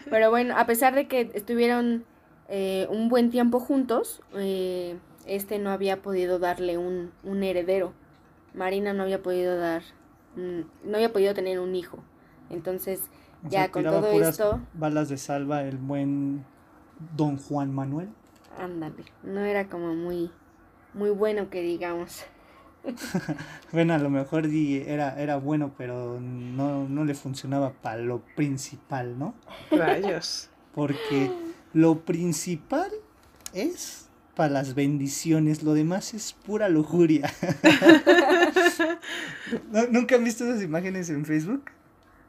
Pero 0.09 0.29
bueno, 0.29 0.55
a 0.57 0.65
pesar 0.65 0.95
de 0.95 1.07
que 1.07 1.31
estuvieron 1.33 2.05
eh, 2.49 2.87
un 2.89 3.09
buen 3.09 3.29
tiempo 3.29 3.59
juntos, 3.59 4.21
eh, 4.33 4.97
este 5.25 5.59
no 5.59 5.71
había 5.71 6.01
podido 6.01 6.39
darle 6.39 6.77
un, 6.77 7.11
un 7.23 7.43
heredero. 7.43 7.93
Marina 8.53 8.93
no 8.93 9.03
había 9.03 9.21
podido 9.21 9.57
dar, 9.57 9.83
no 10.35 10.95
había 10.95 11.13
podido 11.13 11.33
tener 11.33 11.59
un 11.59 11.75
hijo. 11.75 12.03
Entonces, 12.49 13.09
O 13.43 13.49
ya 13.49 13.51
sea, 13.51 13.71
con 13.71 13.83
todo 13.83 14.11
puras 14.11 14.31
esto, 14.31 14.59
Balas 14.73 15.09
de 15.09 15.17
salva 15.17 15.63
el 15.63 15.77
buen 15.77 16.45
Don 17.15 17.37
Juan 17.37 17.73
Manuel. 17.73 18.09
Ándale, 18.59 19.03
no 19.23 19.41
era 19.41 19.67
como 19.69 19.93
muy, 19.95 20.29
muy 20.93 21.09
bueno 21.09 21.49
que 21.49 21.61
digamos. 21.61 22.23
Bueno, 23.71 23.93
a 23.93 23.99
lo 23.99 24.09
mejor 24.09 24.45
era, 24.47 25.21
era 25.21 25.37
bueno, 25.37 25.71
pero 25.77 26.19
no, 26.19 26.89
no 26.89 27.05
le 27.05 27.13
funcionaba 27.13 27.71
para 27.73 28.01
lo 28.01 28.21
principal, 28.35 29.17
¿no? 29.17 29.33
Rayos. 29.69 30.49
Porque 30.73 31.31
lo 31.73 31.99
principal 32.01 32.89
es 33.53 34.09
para 34.35 34.49
las 34.51 34.75
bendiciones, 34.75 35.63
lo 35.63 35.73
demás 35.73 36.13
es 36.13 36.33
pura 36.33 36.67
lujuria. 36.69 37.29
¿No- 39.71 39.87
¿Nunca 39.91 40.15
han 40.15 40.23
visto 40.23 40.43
esas 40.45 40.63
imágenes 40.63 41.09
en 41.09 41.25
Facebook? 41.25 41.65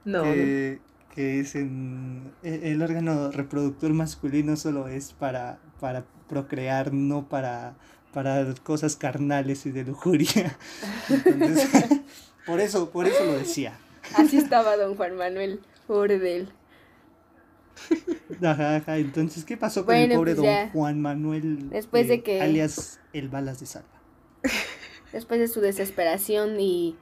No. 0.04 0.22
que, 0.24 0.80
que 1.14 1.40
es 1.40 1.54
en 1.54 2.32
e- 2.42 2.72
el 2.72 2.82
órgano 2.82 3.30
reproductor 3.30 3.92
masculino 3.94 4.56
solo 4.56 4.88
es 4.88 5.12
para, 5.12 5.58
para 5.82 6.04
procrear, 6.28 6.92
no 6.94 7.28
para, 7.28 7.74
para 8.14 8.54
cosas 8.62 8.94
carnales 8.94 9.66
y 9.66 9.72
de 9.72 9.82
lujuria. 9.82 10.56
Entonces, 11.10 11.68
por 12.46 12.60
eso, 12.60 12.90
por 12.90 13.06
eso 13.08 13.24
lo 13.24 13.32
decía. 13.32 13.76
Así 14.14 14.36
estaba 14.36 14.76
don 14.76 14.94
Juan 14.94 15.16
Manuel, 15.16 15.60
pobre 15.88 16.20
de 16.20 16.36
él. 16.36 16.48
Ajá, 18.40 18.76
ajá. 18.76 18.98
Entonces, 18.98 19.44
¿qué 19.44 19.56
pasó 19.56 19.84
con 19.84 19.96
el 19.96 20.12
pobre 20.12 20.36
pues 20.36 20.46
don. 20.46 20.70
Juan 20.70 21.00
Manuel? 21.00 21.58
eh, 21.64 21.74
Después 21.74 22.06
de 22.06 22.22
que- 22.22 22.40
Alias 22.40 23.00
el 23.12 23.28
balas 23.28 23.58
de 23.58 23.66
salva. 23.66 23.88
después 25.12 25.40
de 25.40 25.48
su 25.48 25.60
desesperación 25.60 26.60
y 26.60 26.96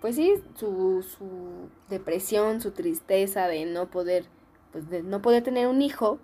pues 0.00 0.14
sí, 0.14 0.32
su, 0.54 1.02
su 1.02 1.68
depresión, 1.90 2.60
su 2.60 2.70
tristeza 2.70 3.48
de 3.48 3.66
no 3.66 3.90
poder, 3.90 4.26
pues 4.70 4.88
de 4.90 5.02
no 5.02 5.20
poder 5.22 5.42
tener 5.42 5.66
un 5.66 5.82
hijo, 5.82 6.20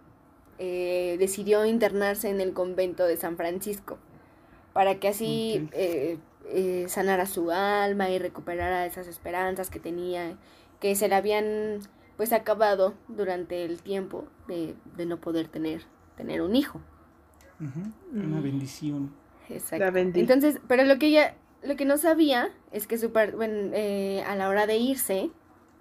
eh, 0.59 1.17
decidió 1.19 1.65
internarse 1.67 2.29
en 2.29 2.41
el 2.41 2.53
convento 2.53 3.05
de 3.07 3.17
San 3.17 3.37
Francisco 3.37 3.99
para 4.73 4.97
que 5.01 5.09
así 5.09 5.69
eh, 5.73 6.19
eh, 6.47 6.87
sanara 6.89 7.27
su 7.27 7.51
alma 7.51 8.11
y 8.11 8.19
recuperara 8.19 8.87
esas 8.87 9.07
esperanzas 9.09 9.71
que 9.71 9.81
tenía, 9.81 10.37
que 10.81 10.95
se 10.95 11.09
le 11.09 11.15
habían 11.15 11.81
pues 12.17 12.33
acabado 12.33 12.95
durante 13.09 13.65
el 13.65 13.83
tiempo 13.83 14.25
de, 14.49 14.75
de 14.97 15.07
no 15.07 15.19
poder 15.21 15.49
tener, 15.49 15.83
tener 16.17 16.43
un 16.43 16.57
hijo. 16.57 16.81
Ujú, 17.61 17.93
Una 18.25 18.41
Mm. 18.41 18.43
bendición. 18.43 19.11
Exacto. 19.49 19.85
La. 19.91 20.01
Entonces, 20.21 20.61
pero 20.69 20.85
lo 20.85 20.99
que 20.99 21.07
ella, 21.09 21.35
lo 21.63 21.77
que 21.77 21.85
no 21.85 21.97
sabía 21.97 22.51
es 22.73 22.87
que 22.87 22.99
su 22.99 23.13
par- 23.13 23.35
bueno, 23.37 23.71
eh, 23.73 24.23
a 24.27 24.37
la 24.37 24.49
hora 24.49 24.67
de 24.67 24.77
irse, 24.77 25.31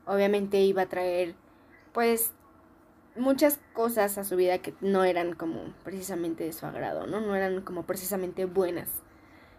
obviamente 0.06 0.62
iba 0.62 0.84
a 0.84 0.90
traer, 0.90 1.36
pues, 1.94 2.32
muchas 3.18 3.60
cosas 3.74 4.18
a 4.18 4.24
su 4.24 4.36
vida 4.36 4.60
que 4.60 4.74
no 4.82 5.04
eran 5.04 5.34
como 5.34 5.74
precisamente 5.84 6.44
de 6.44 6.54
su 6.54 6.66
agrado, 6.66 7.08
¿no? 7.08 7.22
No 7.22 7.36
eran 7.36 7.62
como 7.62 7.84
precisamente 7.84 8.46
buenas. 8.46 8.90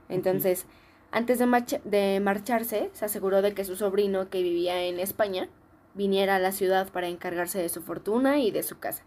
Entonces, 0.09 0.67
antes 1.11 1.39
de, 1.39 1.47
marcha- 1.47 1.81
de 1.85 2.21
marcharse, 2.21 2.91
se 2.93 3.05
aseguró 3.05 3.43
de 3.43 3.55
que 3.55 3.65
su 3.65 3.77
sobrino, 3.77 4.31
que 4.31 4.43
vivía 4.43 4.83
en 4.83 5.01
España, 5.01 5.49
viniera 5.95 6.37
a 6.37 6.39
la 6.39 6.53
ciudad 6.53 6.91
para 6.93 7.09
encargarse 7.09 7.61
de 7.61 7.69
su 7.69 7.83
fortuna 7.83 8.39
y 8.39 8.51
de 8.51 8.63
su 8.63 8.79
casa, 8.79 9.05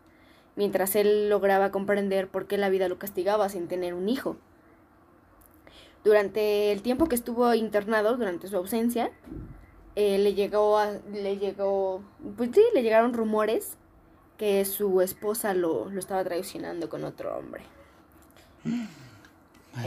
mientras 0.56 0.96
él 0.96 1.30
lograba 1.30 1.72
comprender 1.72 2.28
por 2.28 2.48
qué 2.48 2.58
la 2.58 2.70
vida 2.70 2.90
lo 2.90 3.00
castigaba 3.00 3.50
sin 3.50 3.68
tener 3.68 3.94
un 3.94 4.10
hijo. 4.10 4.38
Durante 6.04 6.72
el 6.72 6.82
tiempo 6.82 7.08
que 7.08 7.16
estuvo 7.16 7.54
internado, 7.54 8.18
durante 8.18 8.48
su 8.48 8.58
ausencia, 8.58 9.12
eh, 9.96 10.18
le 10.18 10.34
llegó 10.34 10.78
a, 10.78 10.94
le 11.14 11.38
llegó, 11.38 12.02
pues 12.38 12.50
sí, 12.54 12.64
le 12.74 12.82
llegaron 12.82 13.14
rumores 13.14 13.78
que 14.42 14.66
su 14.66 15.02
esposa 15.02 15.54
lo, 15.54 15.88
lo 15.92 16.00
estaba 16.00 16.24
traicionando 16.24 16.90
con 16.90 17.04
otro 17.04 17.38
hombre. 17.38 17.62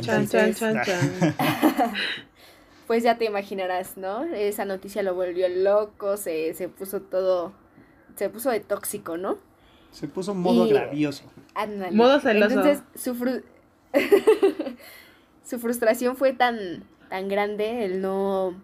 Chan, 0.00 0.28
chan, 0.28 0.54
chan, 0.54 0.80
chan. 0.84 1.12
Pues 2.86 3.02
ya 3.02 3.18
te 3.18 3.24
imaginarás, 3.24 3.96
¿no? 3.96 4.22
Esa 4.22 4.64
noticia 4.64 5.02
lo 5.02 5.12
volvió 5.16 5.48
loco, 5.48 6.16
se, 6.16 6.54
se 6.54 6.68
puso 6.68 7.00
todo, 7.02 7.52
se 8.14 8.28
puso 8.30 8.50
de 8.50 8.60
tóxico, 8.60 9.16
¿no? 9.16 9.38
Se 9.90 10.06
puso 10.06 10.36
modo 10.36 10.66
Y- 10.66 10.70
gravioso. 10.70 11.24
Modo 11.90 12.20
celoso. 12.20 12.54
Entonces, 12.54 12.84
su, 12.94 13.16
fru- 13.16 13.42
su 15.44 15.58
frustración 15.58 16.16
fue 16.16 16.32
tan, 16.32 16.84
tan 17.08 17.26
grande 17.26 17.84
el 17.84 18.00
no, 18.00 18.54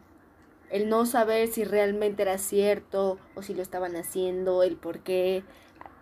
el 0.70 0.88
no 0.88 1.04
saber 1.04 1.49
si 1.49 1.64
realmente 1.64 2.23
era 2.23 2.38
cierto 2.38 3.18
o 3.35 3.42
si 3.42 3.54
lo 3.54 3.62
estaban 3.62 3.97
haciendo, 3.97 4.62
el 4.62 4.76
por 4.76 5.00
qué. 5.00 5.42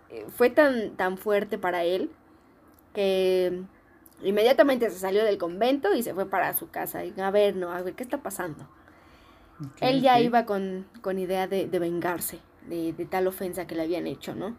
Eh, 0.08 0.26
Fue 0.30 0.50
tan, 0.50 0.96
tan 0.96 1.18
fuerte 1.18 1.58
para 1.58 1.84
él 1.84 2.10
que 2.94 3.64
inmediatamente 4.22 4.90
se 4.90 4.98
salió 4.98 5.24
del 5.24 5.38
convento 5.38 5.94
y 5.94 6.02
se 6.02 6.14
fue 6.14 6.28
para 6.30 6.54
su 6.54 6.70
casa. 6.70 7.04
Y, 7.04 7.14
a 7.20 7.30
ver, 7.30 7.56
no, 7.56 7.72
a 7.72 7.82
ver, 7.82 7.94
¿qué 7.96 8.02
está 8.04 8.22
pasando? 8.22 8.68
Él 9.80 10.02
ya 10.02 10.20
iba 10.20 10.44
con, 10.46 10.86
con 11.02 11.18
idea 11.18 11.46
de, 11.48 11.66
de 11.68 11.78
vengarse 11.78 12.40
de, 12.62 12.92
de 12.92 13.06
tal 13.06 13.26
ofensa 13.26 13.66
que 13.66 13.74
le 13.74 13.82
habían 13.82 14.06
hecho, 14.06 14.34
¿no? 14.34 14.56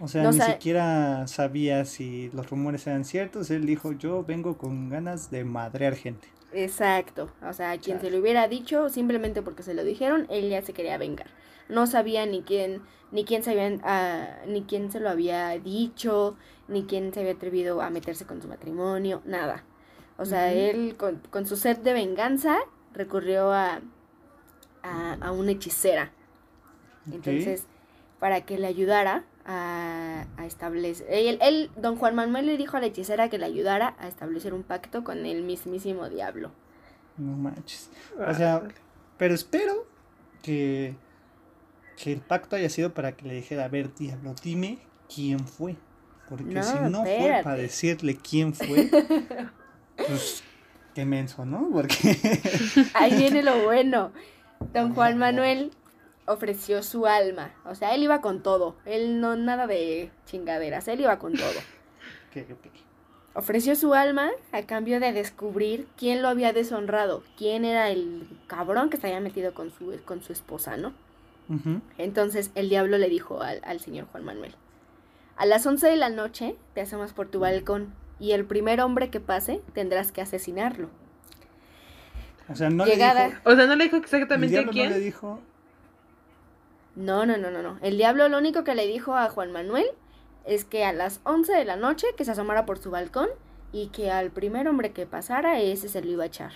O 0.00 0.08
sea, 0.08 0.26
No 0.26 0.32
ni 0.32 0.40
siquiera 0.40 1.28
sabía 1.28 1.84
si 1.84 2.28
los 2.30 2.50
rumores 2.50 2.86
eran 2.88 3.04
ciertos. 3.04 3.50
Él 3.52 3.66
dijo, 3.66 3.92
yo 3.92 4.24
vengo 4.24 4.58
con 4.58 4.88
ganas 4.88 5.30
de 5.30 5.44
madrear 5.44 5.94
gente. 5.94 6.34
Exacto, 6.52 7.30
o 7.42 7.52
sea, 7.52 7.70
a 7.72 7.78
quien 7.78 8.00
se 8.00 8.10
lo 8.10 8.18
hubiera 8.18 8.48
dicho, 8.48 8.88
simplemente 8.88 9.40
porque 9.42 9.62
se 9.62 9.74
lo 9.74 9.84
dijeron, 9.84 10.26
él 10.30 10.48
ya 10.50 10.62
se 10.62 10.72
quería 10.72 10.98
vengar. 10.98 11.30
No 11.70 11.86
sabía 11.86 12.26
ni 12.26 12.42
quién, 12.42 12.82
ni 13.12 13.24
quién 13.24 13.42
se 13.42 13.52
habían, 13.52 13.80
ah, 13.84 14.26
ni 14.46 14.62
quién 14.62 14.90
se 14.90 15.00
lo 15.00 15.08
había 15.08 15.50
dicho, 15.58 16.36
ni 16.68 16.84
quién 16.84 17.12
se 17.14 17.20
había 17.20 17.32
atrevido 17.32 17.80
a 17.80 17.90
meterse 17.90 18.26
con 18.26 18.42
su 18.42 18.48
matrimonio, 18.48 19.22
nada. 19.24 19.64
O 20.18 20.24
sea, 20.26 20.52
él 20.52 20.96
con, 20.98 21.22
con 21.30 21.46
su 21.46 21.56
sed 21.56 21.78
de 21.78 21.94
venganza 21.94 22.58
recurrió 22.92 23.52
a, 23.52 23.80
a, 24.82 25.14
a 25.20 25.32
una 25.32 25.52
hechicera. 25.52 26.12
Entonces, 27.10 27.64
para 28.18 28.42
que 28.42 28.58
le 28.58 28.66
ayudara 28.66 29.24
a, 29.46 30.26
a 30.36 30.46
establecer. 30.46 31.06
Él, 31.08 31.38
él, 31.40 31.70
don 31.76 31.96
Juan 31.96 32.14
Manuel 32.14 32.46
le 32.46 32.56
dijo 32.56 32.76
a 32.76 32.80
la 32.80 32.86
hechicera 32.86 33.30
que 33.30 33.38
le 33.38 33.46
ayudara 33.46 33.96
a 33.98 34.08
establecer 34.08 34.52
un 34.52 34.62
pacto 34.62 35.02
con 35.02 35.24
el 35.24 35.42
mismísimo 35.42 36.08
diablo. 36.08 36.50
No 37.16 37.36
manches. 37.36 37.90
O 38.18 38.34
sea, 38.34 38.62
pero 39.16 39.34
espero 39.34 39.86
que, 40.42 40.94
que 42.02 42.12
el 42.12 42.20
pacto 42.20 42.56
haya 42.56 42.70
sido 42.70 42.94
para 42.94 43.12
que 43.12 43.26
le 43.26 43.34
dijera, 43.34 43.64
a 43.64 43.68
ver, 43.68 43.94
diablo, 43.94 44.34
dime 44.42 44.78
quién 45.14 45.40
fue. 45.40 45.76
Porque 46.28 46.54
No, 46.54 46.62
si 46.62 46.78
no 46.90 47.02
fue 47.02 47.40
para 47.42 47.56
decirle 47.56 48.16
quién 48.16 48.54
fue, 48.54 48.88
pues 49.96 50.42
qué 50.94 51.04
menso, 51.04 51.44
¿no? 51.44 51.68
Porque 51.72 51.96
Ahí 52.94 53.16
viene 53.16 53.42
lo 53.42 53.64
bueno. 53.64 54.12
Don 54.72 54.94
Juan 54.94 55.18
Manuel 55.18 55.72
ofreció 56.26 56.82
su 56.82 57.06
alma. 57.06 57.52
O 57.64 57.74
sea, 57.74 57.94
él 57.94 58.02
iba 58.04 58.20
con 58.20 58.42
todo. 58.42 58.76
Él 58.84 59.20
no 59.20 59.36
nada 59.36 59.66
de 59.66 60.10
chingaderas. 60.26 60.86
Él 60.88 61.00
iba 61.00 61.18
con 61.18 61.34
todo. 61.34 61.44
Ok, 62.30 62.44
ok. 62.52 62.66
ofreció 63.34 63.74
su 63.74 63.92
alma 63.92 64.30
a 64.52 64.62
cambio 64.62 65.00
de 65.00 65.12
descubrir 65.12 65.88
quién 65.96 66.22
lo 66.22 66.28
había 66.28 66.52
deshonrado, 66.52 67.24
quién 67.36 67.64
era 67.64 67.90
el 67.90 68.28
cabrón 68.46 68.88
que 68.88 68.98
se 68.98 69.08
había 69.08 69.18
metido 69.18 69.52
con 69.52 69.72
su, 69.72 69.98
con 70.04 70.22
su 70.22 70.32
esposa, 70.32 70.76
¿no? 70.76 70.92
Entonces 71.98 72.50
el 72.54 72.68
diablo 72.68 72.96
le 72.98 73.08
dijo 73.08 73.42
al, 73.42 73.60
al 73.64 73.80
señor 73.80 74.06
Juan 74.12 74.24
Manuel, 74.24 74.54
a 75.36 75.46
las 75.46 75.66
11 75.66 75.88
de 75.88 75.96
la 75.96 76.10
noche 76.10 76.56
te 76.74 76.80
asomas 76.80 77.12
por 77.12 77.28
tu 77.28 77.40
balcón 77.40 77.92
y 78.20 78.32
el 78.32 78.44
primer 78.44 78.80
hombre 78.80 79.10
que 79.10 79.20
pase 79.20 79.60
tendrás 79.74 80.12
que 80.12 80.20
asesinarlo. 80.20 80.90
O 82.48 82.54
sea, 82.54 82.68
no 82.70 82.84
Llegada. 82.84 83.28
le 83.28 83.34
dijo. 83.34 83.40
O 83.50 83.54
sea, 83.56 83.66
no 83.66 83.76
le 83.76 83.84
dijo 83.84 83.96
El 83.96 84.02
exactamente 84.02 84.52
diablo 84.52 84.72
quién. 84.72 84.90
no 84.90 84.96
le 84.96 85.00
dijo. 85.02 85.40
No, 86.96 87.24
no, 87.26 87.36
no, 87.36 87.50
no, 87.50 87.62
no. 87.62 87.78
El 87.82 87.96
diablo 87.96 88.28
lo 88.28 88.38
único 88.38 88.64
que 88.64 88.74
le 88.74 88.86
dijo 88.86 89.16
a 89.16 89.28
Juan 89.30 89.52
Manuel 89.52 89.86
es 90.44 90.64
que 90.64 90.84
a 90.84 90.92
las 90.92 91.20
11 91.24 91.52
de 91.52 91.64
la 91.64 91.76
noche 91.76 92.06
que 92.16 92.24
se 92.24 92.32
asomara 92.32 92.66
por 92.66 92.78
su 92.78 92.90
balcón 92.90 93.28
y 93.72 93.88
que 93.88 94.10
al 94.10 94.30
primer 94.30 94.68
hombre 94.68 94.92
que 94.92 95.06
pasara 95.06 95.60
ese 95.60 95.88
se 95.88 96.02
lo 96.02 96.10
iba 96.10 96.24
a 96.24 96.26
echar. 96.26 96.52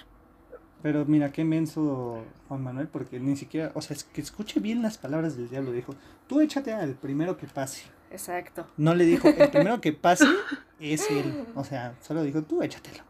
Pero 0.84 1.06
mira, 1.06 1.32
qué 1.32 1.44
menso 1.44 2.22
Juan 2.46 2.62
Manuel, 2.62 2.88
porque 2.88 3.18
ni 3.18 3.36
siquiera. 3.36 3.72
O 3.74 3.80
sea, 3.80 3.96
es 3.96 4.04
que 4.04 4.20
escuche 4.20 4.60
bien 4.60 4.82
las 4.82 4.98
palabras 4.98 5.34
del 5.34 5.48
diablo. 5.48 5.72
Dijo: 5.72 5.94
Tú 6.28 6.42
échate 6.42 6.74
al 6.74 6.92
primero 6.92 7.38
que 7.38 7.46
pase. 7.46 7.84
Exacto. 8.10 8.66
No 8.76 8.94
le 8.94 9.06
dijo: 9.06 9.26
El 9.28 9.48
primero 9.50 9.80
que 9.80 9.94
pase 9.94 10.26
es 10.78 11.10
él. 11.10 11.46
O 11.54 11.64
sea, 11.64 11.94
solo 12.02 12.22
dijo: 12.22 12.42
Tú 12.42 12.62
échatelo. 12.62 13.02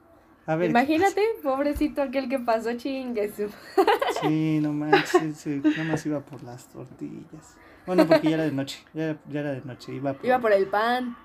A 0.47 0.55
ver. 0.55 0.71
Imagínate, 0.71 1.21
pobrecito 1.43 2.01
aquel 2.03 2.29
que 2.29 2.39
pasó 2.39 2.73
chingue 2.75 3.33
su- 3.33 3.49
pasa". 3.49 3.91
Sí, 4.23 4.61
no 4.63 4.73
manches. 4.73 5.37
sí, 5.39 5.61
Nada 5.65 5.83
más 5.83 6.07
iba 6.07 6.21
por 6.21 6.45
las 6.45 6.69
tortillas. 6.69 7.57
Bueno, 7.87 8.07
porque 8.07 8.29
ya 8.29 8.35
era 8.37 8.45
de 8.45 8.53
noche. 8.53 8.79
Ya, 8.95 9.19
ya 9.29 9.41
era 9.41 9.51
de 9.51 9.63
noche. 9.63 9.93
Iba 9.93 10.13
por, 10.13 10.25
Iba 10.25 10.39
por 10.39 10.53
el 10.53 10.69
pan. 10.69 11.17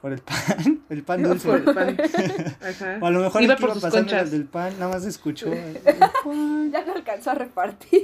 Por 0.00 0.12
el 0.12 0.20
pan. 0.20 0.82
El 0.88 1.02
pan 1.02 1.22
dulce. 1.22 1.46
por 1.48 1.56
el 1.58 1.64
pan. 1.74 1.96
Ajá. 2.60 2.98
O 3.00 3.06
a 3.06 3.10
lo 3.10 3.20
mejor 3.20 3.42
Iba 3.42 3.56
por 3.56 3.72
sus 3.74 3.82
pasando 3.82 4.10
conchas. 4.10 4.30
del 4.30 4.44
pan, 4.46 4.72
nada 4.78 4.92
más 4.94 5.04
escuchó. 5.04 5.52
el- 5.52 5.76
el 5.84 5.96
pan. 6.24 6.70
Ya 6.72 6.84
no 6.84 6.92
alcanzó 6.94 7.30
a 7.30 7.34
repartir. 7.34 8.02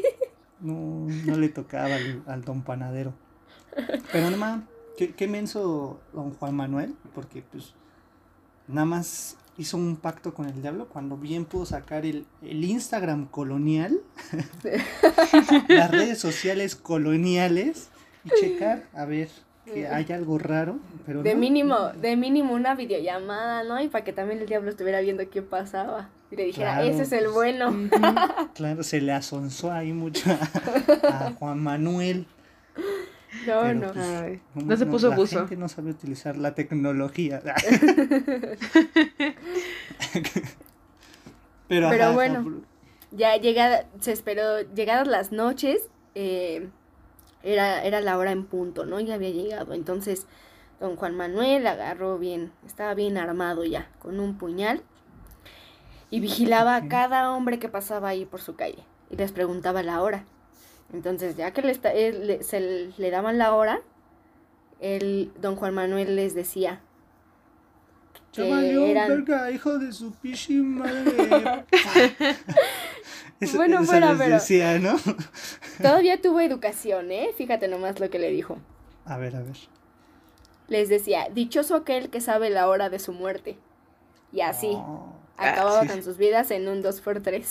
No, 0.61 1.07
no 1.27 1.37
le 1.39 1.49
tocaba 1.49 1.95
al, 1.97 2.23
al 2.27 2.43
don 2.45 2.63
panadero. 2.63 3.15
Pero 4.13 4.25
nada 4.27 4.37
más, 4.37 4.61
qué, 4.97 5.15
qué 5.15 5.27
menso 5.29 6.01
don 6.13 6.33
Juan 6.35 6.55
Manuel, 6.55 6.95
porque 7.15 7.43
pues 7.43 7.75
nada 8.69 8.85
más 8.87 9.37
hizo 9.59 9.77
un 9.77 9.97
pacto 9.97 10.33
con 10.35 10.47
el 10.47 10.61
diablo 10.63 10.89
cuando 10.89 11.17
bien 11.17 11.45
pudo 11.45 11.65
sacar 11.67 12.05
el, 12.07 12.27
el 12.43 12.65
Instagram 12.65 13.27
colonial, 13.27 14.01
las 15.69 15.91
redes 15.91 16.19
sociales 16.19 16.77
coloniales 16.77 17.89
y 18.25 18.31
checar 18.41 18.85
a 18.95 19.05
ver 19.05 19.29
que 19.73 19.87
hay 19.89 20.07
algo 20.13 20.39
raro, 20.39 20.79
pero 21.07 21.23
De 21.23 21.35
no. 21.35 21.41
mínimo, 21.41 21.89
de 21.91 22.17
mínimo 22.17 22.53
una 22.55 22.75
videollamada, 22.75 23.65
¿no? 23.65 23.81
Y 23.83 23.89
para 23.89 24.05
que 24.05 24.13
también 24.13 24.41
el 24.41 24.47
diablo 24.47 24.71
estuviera 24.71 25.01
viendo 25.01 25.29
qué 25.31 25.43
pasaba. 25.43 26.11
Y 26.31 26.37
le 26.37 26.45
dijera, 26.47 26.75
Claro, 26.75 26.89
ese 26.89 27.03
es 27.03 27.13
el 27.13 27.25
pues. 27.25 27.35
bueno. 27.35 27.73
Claro, 28.55 28.83
se 28.83 29.01
le 29.01 29.13
asonzó 29.13 29.73
ahí 29.73 29.93
mucho 29.93 30.31
a, 30.31 31.27
a 31.27 31.33
Juan 31.39 31.61
Manuel. 31.63 32.27
No, 33.47 33.61
Pero, 33.63 33.75
no. 33.75 33.93
pues, 33.93 34.07
Ay, 34.07 34.41
No, 34.55 34.63
no 34.67 34.77
se 34.77 34.85
no, 34.87 34.91
puso 34.93 35.09
la 35.11 35.17
buzo. 35.17 35.39
gente 35.41 35.57
no 35.57 35.69
sabe 35.69 35.91
utilizar 35.91 36.37
la 36.37 36.55
tecnología. 36.55 37.43
Pero, 41.69 41.89
Pero 41.91 42.05
ajá, 42.05 42.11
bueno. 42.13 42.41
no, 42.43 42.63
Ya 43.11 43.37
llegada, 43.37 43.87
se 44.01 44.13
esperó, 44.13 44.61
llegadas 44.75 45.09
las 45.09 45.33
noches, 45.33 45.89
eh, 46.15 46.69
era, 47.45 47.85
era 47.85 48.01
la 48.01 48.19
hora 48.19 48.33
en 48.33 48.45
punto, 48.47 48.85
¿no? 48.87 48.99
Ya 48.99 49.15
había 49.15 49.31
llegado. 49.31 49.75
Entonces, 49.75 50.27
don 50.81 50.97
Juan 50.97 51.15
Manuel 51.17 51.67
agarró 51.67 52.19
bien, 52.19 52.51
estaba 52.67 52.95
bien 52.95 53.17
armado 53.19 53.65
ya, 53.65 53.89
con 54.01 54.19
un 54.19 54.37
puñal. 54.39 54.83
Y 56.11 56.21
vigilaba 56.21 56.77
a 56.77 56.89
cada 56.89 57.31
hombre 57.33 57.59
que 57.59 57.69
pasaba 57.69 58.09
ahí 58.09 58.25
por 58.25 58.41
su 58.41 58.57
calle. 58.57 58.85
Y 59.11 59.17
les 59.17 59.31
preguntaba 59.33 59.83
la 59.83 60.03
hora. 60.03 60.25
Entonces, 60.93 61.37
ya 61.37 61.51
que 61.53 61.63
le, 61.63 62.43
se 62.43 62.93
le- 62.97 63.11
daban 63.11 63.39
la 63.39 63.55
hora, 63.55 63.81
el 64.81 65.33
don 65.41 65.57
Juan 65.57 65.75
Manuel 65.75 66.15
les 66.17 66.35
decía 66.35 66.81
que 68.33 68.91
eran- 68.91 69.09
verga, 69.09 69.51
hijo 69.51 69.79
de 69.79 69.93
su 69.93 70.13
pichi 70.13 70.55
madre. 70.57 71.65
Bueno, 73.53 73.77
eso 73.81 73.87
fuera, 73.87 74.11
les 74.11 74.19
pero- 74.19 74.35
decía, 74.35 74.79
¿no? 74.79 74.97
Todavía 75.83 76.21
tuvo 76.21 76.41
educación, 76.41 77.11
¿eh? 77.13 77.31
Fíjate 77.37 77.69
nomás 77.69 78.01
lo 78.01 78.11
que 78.11 78.19
le 78.19 78.31
dijo. 78.31 78.59
A 79.05 79.17
ver, 79.19 79.37
a 79.37 79.41
ver. 79.43 79.57
Les 80.69 80.89
decía, 80.89 81.29
dichoso 81.33 81.75
aquel 81.77 82.09
que 82.11 82.21
sabe 82.21 82.49
la 82.51 82.69
hora 82.69 82.89
de 82.91 82.99
su 82.99 83.13
muerte. 83.13 83.57
Y 84.33 84.41
así, 84.41 84.71
Oh, 84.73 85.13
acababa 85.37 85.83
sí, 85.83 85.89
con 85.89 86.03
sus 86.03 86.17
vidas 86.17 86.51
en 86.51 86.69
un 86.69 86.83
2x3. 86.83 87.43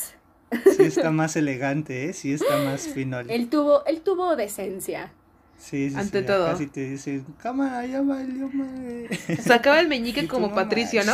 sí 0.76 0.84
está 0.84 1.12
más 1.12 1.36
elegante, 1.36 2.10
¿eh? 2.10 2.14
Sí 2.14 2.34
está 2.34 2.58
más 2.58 2.88
finol. 2.88 3.30
Él 3.30 3.50
tuvo, 3.50 3.86
él 3.86 4.02
tuvo 4.02 4.36
decencia. 4.36 5.12
Sí, 5.58 5.92
sí, 5.92 5.96
Ante 5.96 6.22
sí, 6.22 6.26
todo. 6.26 6.48
Casi 6.48 6.68
te 6.68 6.82
dicen, 6.90 7.24
cámara, 7.38 7.86
ya 7.86 8.02
valió 8.02 8.50
madre. 8.50 9.08
Sacaba 9.42 9.80
el 9.80 9.88
meñique 9.90 10.28
como 10.28 10.54
Patricio, 10.54 11.04
¿no? 11.06 11.14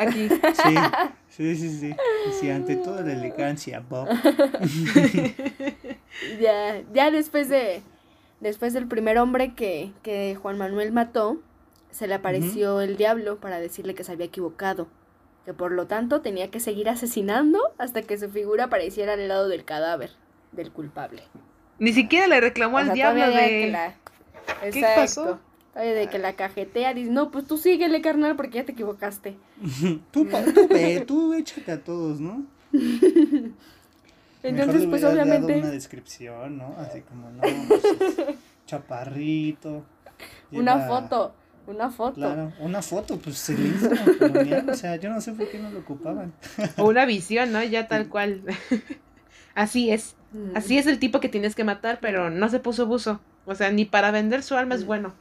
Aquí. 0.00 0.28
Sí, 1.30 1.54
sí, 1.54 1.70
sí, 1.70 1.78
sí. 1.78 1.96
Sí, 2.40 2.50
ante 2.50 2.74
toda 2.76 3.02
la 3.02 3.12
elegancia, 3.12 3.82
Bob. 3.88 4.08
Ya, 6.40 6.82
ya 6.92 7.10
después 7.10 7.48
de, 7.48 7.82
después 8.40 8.72
del 8.72 8.86
primer 8.88 9.18
hombre 9.18 9.54
que, 9.54 9.92
que 10.02 10.36
Juan 10.40 10.58
Manuel 10.58 10.92
mató, 10.92 11.38
se 11.90 12.06
le 12.06 12.14
apareció 12.14 12.80
el 12.80 12.96
diablo 12.96 13.38
para 13.38 13.60
decirle 13.60 13.94
que 13.94 14.04
se 14.04 14.12
había 14.12 14.26
equivocado. 14.26 14.88
Que 15.44 15.54
por 15.54 15.72
lo 15.72 15.86
tanto 15.86 16.20
tenía 16.20 16.50
que 16.50 16.60
seguir 16.60 16.88
asesinando 16.88 17.58
hasta 17.78 18.02
que 18.02 18.18
su 18.18 18.28
figura 18.28 18.64
apareciera 18.64 19.14
al 19.14 19.28
lado 19.28 19.48
del 19.48 19.64
cadáver 19.64 20.10
del 20.52 20.70
culpable. 20.72 21.22
Ni 21.78 21.92
siquiera 21.92 22.26
le 22.26 22.40
reclamó 22.40 22.76
O 22.76 22.80
al 22.80 22.86
sea, 22.86 22.94
diablo 22.94 23.26
de. 23.28 23.32
que 23.48 23.68
la- 23.70 23.94
¿Qué 24.60 24.68
Exacto. 24.68 25.00
pasó? 25.00 25.40
De 25.74 26.08
que 26.08 26.18
la 26.18 26.32
cajetea, 26.34 26.94
dice, 26.94 27.10
no, 27.10 27.30
pues 27.30 27.46
tú 27.46 27.56
síguele, 27.56 28.00
carnal, 28.02 28.34
porque 28.36 28.58
ya 28.58 28.64
te 28.64 28.72
equivocaste. 28.72 29.36
Tú, 30.10 30.28
pa- 30.28 30.42
tú 30.42 30.66
ve, 30.68 31.04
tú 31.06 31.32
échate 31.32 31.70
a 31.72 31.80
todos, 31.82 32.20
¿no? 32.20 32.44
Entonces, 34.42 34.82
le 34.82 34.88
pues 34.88 35.02
dado 35.02 35.14
obviamente, 35.14 35.58
una 35.58 35.70
descripción, 35.70 36.56
¿no? 36.58 36.74
Así 36.78 37.02
como, 37.02 37.30
no, 37.30 37.40
pues, 37.68 37.84
es 37.84 38.36
chaparrito. 38.66 39.84
una 40.52 40.86
foto, 40.86 41.34
una 41.66 41.90
foto. 41.90 42.14
Claro, 42.14 42.52
una 42.58 42.82
foto, 42.82 43.18
pues 43.18 43.48
el 43.50 43.66
Instagram 43.66 44.18
colonial, 44.18 44.70
o 44.70 44.74
sea, 44.74 44.96
yo 44.96 45.10
no 45.10 45.20
sé 45.20 45.32
por 45.32 45.48
qué 45.50 45.58
no 45.58 45.70
lo 45.70 45.80
ocupaban. 45.80 46.32
O 46.78 46.88
una 46.88 47.04
visión, 47.04 47.52
¿no? 47.52 47.62
Ya 47.62 47.86
tal 47.86 48.08
cual. 48.08 48.42
Así 49.54 49.90
es. 49.90 50.16
Mm. 50.32 50.56
Así 50.56 50.78
es 50.78 50.86
el 50.86 50.98
tipo 50.98 51.20
que 51.20 51.28
tienes 51.28 51.54
que 51.54 51.64
matar, 51.64 51.98
pero 52.00 52.30
no 52.30 52.48
se 52.48 52.60
puso 52.60 52.86
buzo. 52.86 53.20
O 53.46 53.54
sea, 53.54 53.70
ni 53.70 53.84
para 53.84 54.10
vender 54.10 54.42
su 54.42 54.54
alma 54.56 54.74
es 54.74 54.84
bueno. 54.84 55.14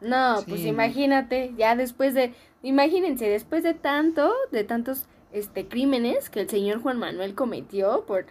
No, 0.00 0.44
Sí, 0.44 0.46
pues 0.48 0.64
imagínate, 0.64 1.52
ya 1.58 1.76
después 1.76 2.14
de, 2.14 2.34
imagínense, 2.62 3.28
después 3.28 3.62
de 3.62 3.74
tanto, 3.74 4.32
de 4.50 4.64
tantos 4.64 5.06
este 5.32 5.68
crímenes 5.68 6.30
que 6.30 6.40
el 6.40 6.48
señor 6.50 6.80
Juan 6.82 6.98
Manuel 6.98 7.34
cometió 7.34 8.04
por 8.06 8.26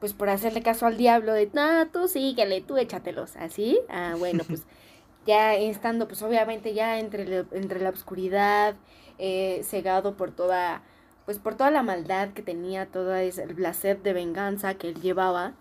pues 0.00 0.14
por 0.14 0.28
hacerle 0.30 0.62
caso 0.62 0.86
al 0.86 0.96
diablo 0.96 1.32
de, 1.32 1.48
no, 1.52 1.86
tú 1.92 2.08
síguele, 2.08 2.60
tú 2.60 2.76
échatelos, 2.76 3.36
así, 3.36 3.78
ah, 3.88 4.16
bueno, 4.18 4.44
pues 4.48 4.64
ya 5.26 5.54
estando, 5.54 6.08
pues 6.08 6.22
obviamente 6.22 6.74
ya 6.74 6.98
entre, 6.98 7.24
la- 7.26 7.46
entre 7.52 7.80
la 7.80 7.90
oscuridad, 7.90 8.74
eh, 9.18 9.60
cegado 9.64 10.16
por 10.16 10.32
toda, 10.32 10.82
pues 11.24 11.38
por 11.38 11.54
toda 11.56 11.70
la 11.70 11.82
maldad 11.84 12.30
que 12.30 12.42
tenía, 12.42 12.86
toda 12.86 13.22
esa, 13.22 13.44
la 13.56 13.74
sed 13.74 13.98
de 13.98 14.12
venganza 14.12 14.74
que 14.74 14.88
él 14.88 15.00
llevaba, 15.00 15.54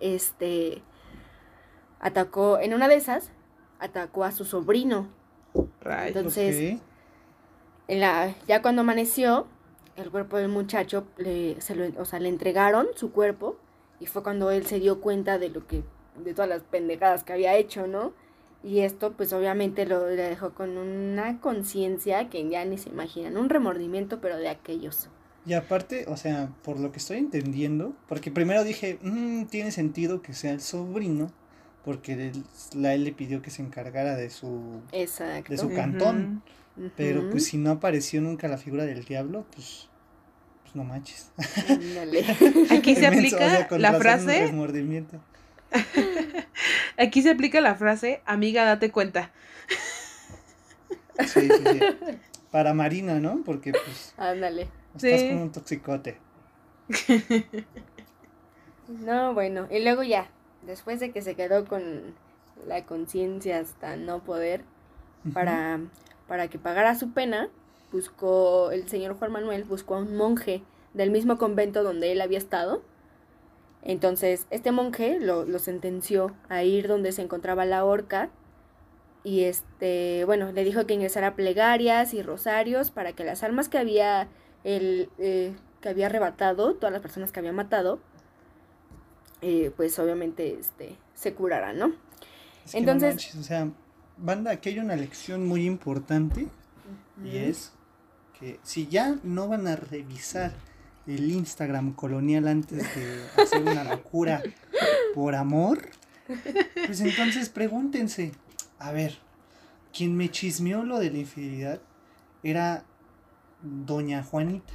este, 0.00 0.82
atacó, 2.04 2.58
en 2.60 2.74
una 2.74 2.86
de 2.86 2.96
esas, 2.96 3.30
atacó 3.80 4.24
a 4.24 4.30
su 4.30 4.44
sobrino. 4.44 5.08
Rayos. 5.80 6.16
Entonces, 6.16 6.78
en 7.88 8.00
la, 8.00 8.34
ya 8.46 8.60
cuando 8.62 8.82
amaneció, 8.82 9.46
el 9.96 10.10
cuerpo 10.10 10.36
del 10.36 10.48
muchacho, 10.48 11.06
le, 11.16 11.60
se 11.60 11.74
lo, 11.74 12.00
o 12.00 12.04
sea, 12.04 12.20
le 12.20 12.28
entregaron 12.28 12.86
su 12.94 13.10
cuerpo 13.10 13.56
y 14.00 14.06
fue 14.06 14.22
cuando 14.22 14.50
él 14.50 14.66
se 14.66 14.80
dio 14.80 15.00
cuenta 15.00 15.38
de 15.38 15.48
lo 15.48 15.66
que, 15.66 15.82
de 16.22 16.34
todas 16.34 16.48
las 16.48 16.62
pendejadas 16.62 17.24
que 17.24 17.32
había 17.32 17.56
hecho, 17.56 17.86
¿no? 17.86 18.12
Y 18.62 18.80
esto, 18.80 19.12
pues 19.12 19.32
obviamente 19.32 19.86
lo 19.86 20.08
le 20.08 20.22
dejó 20.22 20.52
con 20.52 20.76
una 20.76 21.40
conciencia 21.40 22.28
que 22.28 22.46
ya 22.48 22.64
ni 22.66 22.76
se 22.76 22.90
imaginan, 22.90 23.38
un 23.38 23.48
remordimiento, 23.48 24.20
pero 24.20 24.36
de 24.36 24.48
aquellos. 24.48 25.08
Y 25.46 25.54
aparte, 25.54 26.04
o 26.08 26.16
sea, 26.16 26.50
por 26.62 26.78
lo 26.78 26.92
que 26.92 26.98
estoy 26.98 27.18
entendiendo, 27.18 27.94
porque 28.08 28.30
primero 28.30 28.64
dije, 28.64 28.98
"Mm, 29.02 29.44
tiene 29.46 29.70
sentido 29.70 30.22
que 30.22 30.32
sea 30.34 30.52
el 30.52 30.60
sobrino, 30.60 31.30
porque 31.84 32.32
la, 32.74 32.94
él 32.94 33.04
le 33.04 33.12
pidió 33.12 33.42
que 33.42 33.50
se 33.50 33.62
encargara 33.62 34.16
de 34.16 34.30
su... 34.30 34.80
Exacto. 34.92 35.52
De 35.52 35.58
su 35.58 35.72
cantón. 35.74 36.42
Pero 36.96 37.30
pues 37.30 37.44
si 37.46 37.56
no 37.58 37.70
apareció 37.72 38.20
nunca 38.20 38.48
la 38.48 38.58
figura 38.58 38.84
del 38.84 39.04
diablo, 39.04 39.46
pues, 39.54 39.88
pues 40.62 40.74
no 40.74 40.82
manches. 40.84 41.30
Ándale. 41.68 42.24
Aquí 42.70 42.96
se 42.96 43.06
aplica 43.06 43.36
o 43.36 43.50
sea, 43.50 43.68
con 43.68 43.80
la 43.82 43.92
frase. 43.94 44.46
remordimiento. 44.46 45.20
Aquí 46.98 47.22
se 47.22 47.30
aplica 47.30 47.60
la 47.60 47.74
frase, 47.76 48.22
amiga, 48.24 48.64
date 48.64 48.90
cuenta. 48.90 49.30
Sí, 51.26 51.48
sí, 51.48 51.48
sí. 51.64 51.80
Para 52.50 52.74
Marina, 52.74 53.20
¿no? 53.20 53.42
Porque 53.44 53.72
pues 53.72 54.14
Ándale. 54.16 54.68
estás 54.96 55.20
Sí. 55.20 55.28
como 55.28 55.42
un 55.42 55.52
toxicote. 55.52 56.18
No, 58.88 59.32
bueno. 59.34 59.66
Y 59.70 59.82
luego 59.82 60.02
ya, 60.02 60.28
después 60.66 61.00
de 61.00 61.12
que 61.12 61.22
se 61.22 61.34
quedó 61.34 61.66
con 61.66 62.14
la 62.66 62.84
conciencia 62.86 63.58
hasta 63.58 63.96
no 63.96 64.24
poder, 64.24 64.62
para, 65.32 65.80
para 66.28 66.48
que 66.48 66.58
pagara 66.58 66.94
su 66.94 67.12
pena, 67.12 67.48
buscó, 67.92 68.70
el 68.72 68.88
señor 68.88 69.16
Juan 69.18 69.32
Manuel 69.32 69.64
buscó 69.64 69.94
a 69.94 69.98
un 69.98 70.16
monje 70.16 70.62
del 70.92 71.10
mismo 71.10 71.38
convento 71.38 71.82
donde 71.82 72.12
él 72.12 72.20
había 72.20 72.38
estado. 72.38 72.82
Entonces, 73.82 74.46
este 74.50 74.70
monje 74.72 75.18
lo, 75.20 75.44
lo 75.44 75.58
sentenció 75.58 76.34
a 76.48 76.62
ir 76.62 76.88
donde 76.88 77.12
se 77.12 77.22
encontraba 77.22 77.64
la 77.64 77.84
horca 77.84 78.30
y 79.24 79.44
este, 79.44 80.24
bueno, 80.26 80.52
le 80.52 80.64
dijo 80.64 80.86
que 80.86 80.94
ingresara 80.94 81.34
plegarias 81.34 82.12
y 82.12 82.22
rosarios 82.22 82.90
para 82.90 83.14
que 83.14 83.24
las 83.24 83.42
almas 83.42 83.70
que 83.70 83.78
había 83.78 84.28
él, 84.64 85.08
eh, 85.18 85.54
que 85.80 85.88
había 85.88 86.06
arrebatado, 86.06 86.74
todas 86.74 86.92
las 86.92 87.00
personas 87.00 87.32
que 87.32 87.40
había 87.40 87.52
matado, 87.52 88.00
eh, 89.46 89.70
pues 89.76 89.98
obviamente 89.98 90.58
este, 90.58 90.96
se 91.14 91.34
curaran, 91.34 91.78
¿no? 91.78 91.92
Es 92.64 92.72
que 92.72 92.80
no 92.80 92.92
Entonces- 92.92 93.10
manches, 93.14 93.34
o 93.36 93.42
sea, 93.42 93.68
banda, 94.16 94.52
aquí 94.52 94.70
hay 94.70 94.78
una 94.78 94.96
lección 94.96 95.46
muy 95.46 95.66
importante 95.66 96.46
y 97.22 97.36
es 97.36 97.72
que 98.38 98.58
si 98.62 98.86
ya 98.88 99.16
no 99.22 99.46
van 99.48 99.66
a 99.68 99.76
revisar 99.76 100.52
el 101.06 101.30
Instagram 101.30 101.92
colonial 101.92 102.48
antes 102.48 102.78
de 102.94 103.42
hacer 103.42 103.62
una 103.62 103.84
locura 103.84 104.42
por 105.14 105.34
amor, 105.34 105.90
pues 106.86 107.00
entonces 107.02 107.50
pregúntense, 107.50 108.32
a 108.78 108.92
ver, 108.92 109.18
quien 109.92 110.16
me 110.16 110.30
chismeó 110.30 110.82
lo 110.84 110.98
de 110.98 111.10
la 111.10 111.18
infidelidad 111.18 111.80
era 112.42 112.84
doña 113.62 114.22
Juanita. 114.22 114.72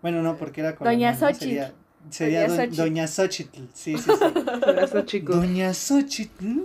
Bueno, 0.00 0.22
no, 0.22 0.36
porque 0.36 0.60
era 0.60 0.76
colonial, 0.76 1.14
Doña 1.14 1.20
¿no? 1.28 1.34
Xochitl. 1.34 1.44
Sería, 1.44 1.74
sería 2.10 2.46
Doña 2.46 2.48
do- 2.48 2.56
Xochitl. 2.56 2.76
doña 2.76 3.06
Xochitl, 3.06 3.62
sí, 3.74 3.96
sí, 3.98 4.02
sí. 4.04 4.10
Abrazo, 4.62 5.02
chicos. 5.02 5.36
Doña 5.36 5.72
Xochitl, 5.74 6.62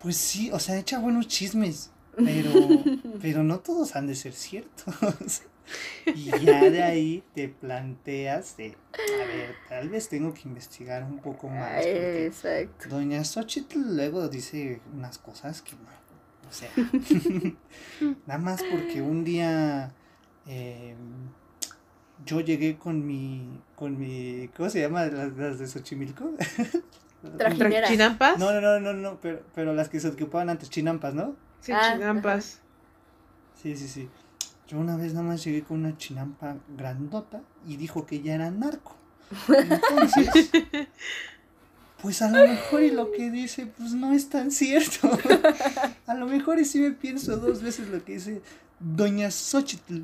pues 0.00 0.16
sí, 0.16 0.50
o 0.52 0.58
sea, 0.58 0.78
echa 0.78 0.98
buenos 0.98 1.26
chismes, 1.28 1.90
pero, 2.16 2.50
pero 3.22 3.42
no 3.42 3.60
todos 3.60 3.96
han 3.96 4.06
de 4.06 4.14
ser 4.14 4.32
ciertos. 4.32 5.42
Y 6.14 6.30
ya 6.46 6.70
de 6.70 6.82
ahí 6.82 7.22
te 7.34 7.46
planteas 7.50 8.56
de, 8.56 8.74
a 8.94 9.26
ver, 9.26 9.54
tal 9.68 9.90
vez 9.90 10.08
tengo 10.08 10.32
que 10.32 10.48
investigar 10.48 11.04
un 11.04 11.18
poco 11.18 11.46
más. 11.50 11.74
Porque 11.84 12.24
Exacto. 12.24 12.88
Doña 12.88 13.22
Xochitl 13.22 13.78
luego 13.94 14.28
dice 14.30 14.80
unas 14.94 15.18
cosas 15.18 15.60
que 15.60 15.72
no, 15.72 16.48
o 16.48 16.52
sea, 16.54 16.70
nada 18.26 18.38
más 18.38 18.62
porque 18.70 19.02
un 19.02 19.24
día 19.24 19.92
eh, 20.46 20.94
yo 22.24 22.40
llegué 22.40 22.76
con 22.78 23.06
mi, 23.06 23.60
con 23.76 23.98
mi, 23.98 24.48
¿cómo 24.56 24.70
se 24.70 24.80
llama? 24.80 25.06
Las, 25.06 25.36
las 25.36 25.58
de 25.58 25.66
Xochimilco. 25.66 26.32
Trajinera. 27.38 27.88
¿Chinampas? 27.88 28.38
No, 28.38 28.52
no, 28.52 28.60
no, 28.60 28.80
no, 28.80 28.92
no, 28.92 29.20
pero, 29.20 29.42
pero 29.54 29.74
las 29.74 29.88
que 29.88 30.00
se 30.00 30.08
ocupaban 30.08 30.50
antes, 30.50 30.70
chinampas, 30.70 31.14
¿no? 31.14 31.34
Sí, 31.60 31.72
Ah, 31.72 31.92
chinampas. 31.94 32.60
Sí, 33.60 33.76
sí, 33.76 33.88
sí. 33.88 34.08
Yo 34.68 34.78
una 34.78 34.96
vez 34.96 35.14
nada 35.14 35.26
más 35.26 35.42
llegué 35.42 35.62
con 35.62 35.80
una 35.80 35.96
chinampa 35.96 36.56
grandota 36.76 37.42
y 37.66 37.76
dijo 37.76 38.06
que 38.06 38.20
ya 38.20 38.34
era 38.34 38.50
narco. 38.50 38.96
Entonces, 39.48 40.50
pues 42.02 42.22
a 42.22 42.30
lo 42.30 42.46
mejor 42.46 42.82
y 42.82 42.90
lo 42.90 43.10
que 43.10 43.30
dice, 43.30 43.66
pues 43.66 43.92
no 43.92 44.12
es 44.12 44.28
tan 44.28 44.50
cierto. 44.50 45.10
A 46.06 46.14
lo 46.14 46.26
mejor 46.26 46.58
y 46.58 46.64
sí 46.64 46.80
me 46.80 46.92
pienso 46.92 47.36
dos 47.36 47.62
veces 47.62 47.88
lo 47.88 48.04
que 48.04 48.14
dice 48.14 48.42
Doña 48.78 49.30
Xochitl. 49.30 50.02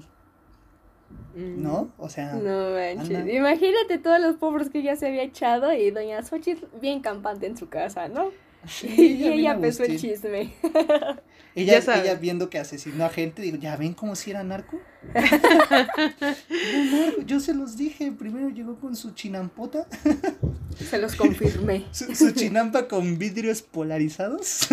¿No? 1.34 1.92
O 1.98 2.08
sea, 2.08 2.34
No 2.34 2.70
manches. 2.70 3.16
anda. 3.18 3.32
Imagínate 3.32 3.98
todos 3.98 4.20
los 4.20 4.36
pobres 4.36 4.70
que 4.70 4.82
ya 4.82 4.96
se 4.96 5.06
había 5.08 5.22
echado 5.22 5.72
y 5.72 5.90
doña 5.90 6.22
Xochitl 6.22 6.66
bien 6.80 7.00
campante 7.00 7.46
en 7.46 7.56
su 7.56 7.68
casa, 7.68 8.08
¿no? 8.08 8.30
sí, 8.66 8.88
y 9.18 9.26
ella 9.28 9.52
empezó 9.52 9.82
el 9.84 9.98
chisme. 9.98 10.52
Ella, 11.56 11.78
Ya 11.78 12.00
ella 12.02 12.14
viendo 12.16 12.50
que 12.50 12.58
asesinó 12.58 13.04
a 13.04 13.10
gente, 13.10 13.40
digo, 13.40 13.56
¿ya 13.58 13.76
ven 13.76 13.92
como 13.94 14.16
si 14.16 14.32
era 14.32 14.42
narco? 14.42 14.80
Era 15.14 16.84
narco, 16.90 17.22
Yo 17.26 17.38
se 17.38 17.54
los 17.54 17.76
dije, 17.76 18.10
primero 18.10 18.48
llegó 18.48 18.80
con 18.80 18.96
su 18.96 19.12
chinampota, 19.12 19.86
Se 20.76 20.98
los 20.98 21.14
confirmé. 21.14 21.84
su, 21.92 22.12
su 22.14 22.32
chinampa 22.32 22.88
con 22.88 23.18
vidrios 23.18 23.62
polarizados, 23.62 24.66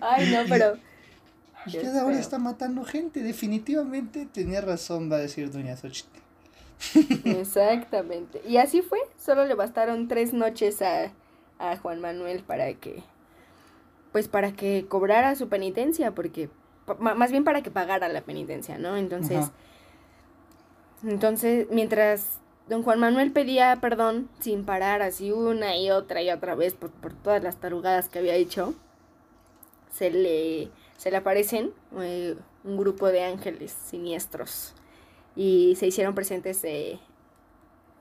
Ay, 0.00 0.32
no, 0.32 0.40
pero 0.48 0.76
y 1.66 1.72
Qué 1.72 1.82
ya 1.82 1.92
de 1.92 2.00
ahora 2.00 2.18
está 2.18 2.38
matando 2.38 2.84
gente. 2.84 3.22
Definitivamente 3.22 4.26
tenía 4.26 4.60
razón, 4.60 5.10
va 5.10 5.16
a 5.16 5.20
decir 5.20 5.50
Doña 5.50 5.76
Xochitl. 5.76 6.18
exactamente. 7.24 8.40
Y 8.46 8.56
así 8.56 8.82
fue. 8.82 8.98
Solo 9.18 9.44
le 9.44 9.54
bastaron 9.54 10.08
tres 10.08 10.32
noches 10.32 10.82
a, 10.82 11.12
a 11.58 11.76
Juan 11.76 12.00
Manuel 12.00 12.42
para 12.42 12.72
que, 12.74 13.02
pues 14.12 14.28
para 14.28 14.52
que 14.52 14.86
cobrara 14.88 15.34
su 15.36 15.48
penitencia, 15.48 16.14
porque, 16.14 16.48
más 16.98 17.30
bien 17.30 17.44
para 17.44 17.62
que 17.62 17.70
pagara 17.70 18.08
la 18.08 18.22
penitencia, 18.22 18.78
¿no? 18.78 18.96
Entonces, 18.96 19.38
Ajá. 19.38 19.52
Entonces, 21.02 21.66
mientras 21.70 22.38
don 22.68 22.82
Juan 22.82 23.00
Manuel 23.00 23.32
pedía 23.32 23.78
perdón 23.80 24.28
sin 24.38 24.64
parar 24.64 25.02
así 25.02 25.32
una 25.32 25.76
y 25.76 25.90
otra 25.90 26.22
y 26.22 26.30
otra 26.30 26.54
vez 26.54 26.74
por, 26.74 26.90
por 26.90 27.14
todas 27.14 27.42
las 27.42 27.56
tarugadas 27.56 28.08
que 28.08 28.18
había 28.18 28.34
hecho, 28.34 28.74
se 29.92 30.10
le, 30.10 30.70
se 31.00 31.10
le 31.10 31.16
aparecen 31.16 31.72
eh, 31.98 32.36
un 32.62 32.76
grupo 32.76 33.06
de 33.06 33.24
ángeles 33.24 33.72
siniestros. 33.72 34.74
Y 35.34 35.76
se 35.76 35.86
hicieron 35.86 36.14
presentes 36.14 36.62
eh, 36.64 37.00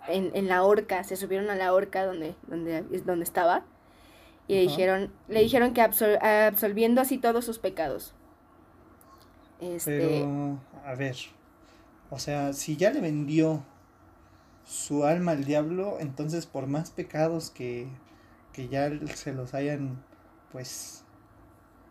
en, 0.10 0.32
en 0.34 0.50
la 0.50 0.64
horca, 0.64 1.06
se 1.06 1.16
subieron 1.16 1.50
a 1.50 1.56
la 1.56 1.74
horca 1.74 2.06
donde, 2.06 2.36
donde, 2.48 2.82
donde 3.06 3.24
estaba. 3.24 3.64
Y 4.50 4.56
le 4.56 4.62
dijeron, 4.64 5.14
le 5.30 5.40
dijeron 5.40 5.74
que 5.74 5.82
absol- 5.82 6.20
absolviendo 6.22 7.00
así 7.00 7.18
todos 7.20 7.46
sus 7.46 7.58
pecados. 7.58 8.14
Este, 9.62 9.98
Pero, 9.98 10.60
a 10.86 10.94
ver, 10.96 11.16
o 12.10 12.20
sea, 12.20 12.52
si 12.52 12.76
ya 12.76 12.92
le 12.92 13.00
vendió 13.00 13.64
su 14.66 15.06
alma 15.06 15.32
al 15.32 15.46
diablo, 15.46 15.98
entonces 16.02 16.46
por 16.46 16.68
más 16.68 16.92
pecados 16.92 17.50
que, 17.50 17.88
que 18.52 18.68
ya 18.68 18.92
se 19.16 19.34
los 19.34 19.54
hayan, 19.54 20.04
pues, 20.52 21.06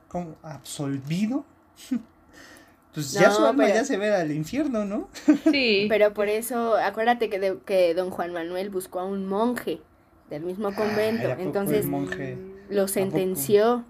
como 0.09 0.35
absolvido, 0.43 1.45
pues 2.95 3.13
ya 3.13 3.29
No, 3.29 3.35
su 3.35 3.47
alma 3.47 3.65
pero- 3.65 3.75
ya 3.77 3.85
se 3.85 3.97
ve 3.97 4.13
al 4.15 4.33
infierno, 4.33 4.85
¿no? 4.85 5.09
Sí. 5.53 5.87
Pero 5.89 6.15
por 6.15 6.29
eso, 6.29 6.77
acuérdate 6.77 7.29
que, 7.31 7.39
de- 7.39 7.59
que 7.65 7.95
don 7.95 8.11
Juan 8.11 8.33
Manuel 8.33 8.71
buscó 8.71 9.01
a 9.01 9.05
un 9.05 9.27
monje 9.27 9.81
del 10.31 10.43
mismo 10.43 10.75
convento. 10.75 11.23
Ay, 11.27 11.33
¿a 11.33 11.37
poco 11.37 11.43
Entonces 11.47 11.87
monje? 11.87 12.37
lo 12.71 12.89
sentenció. 12.89 13.85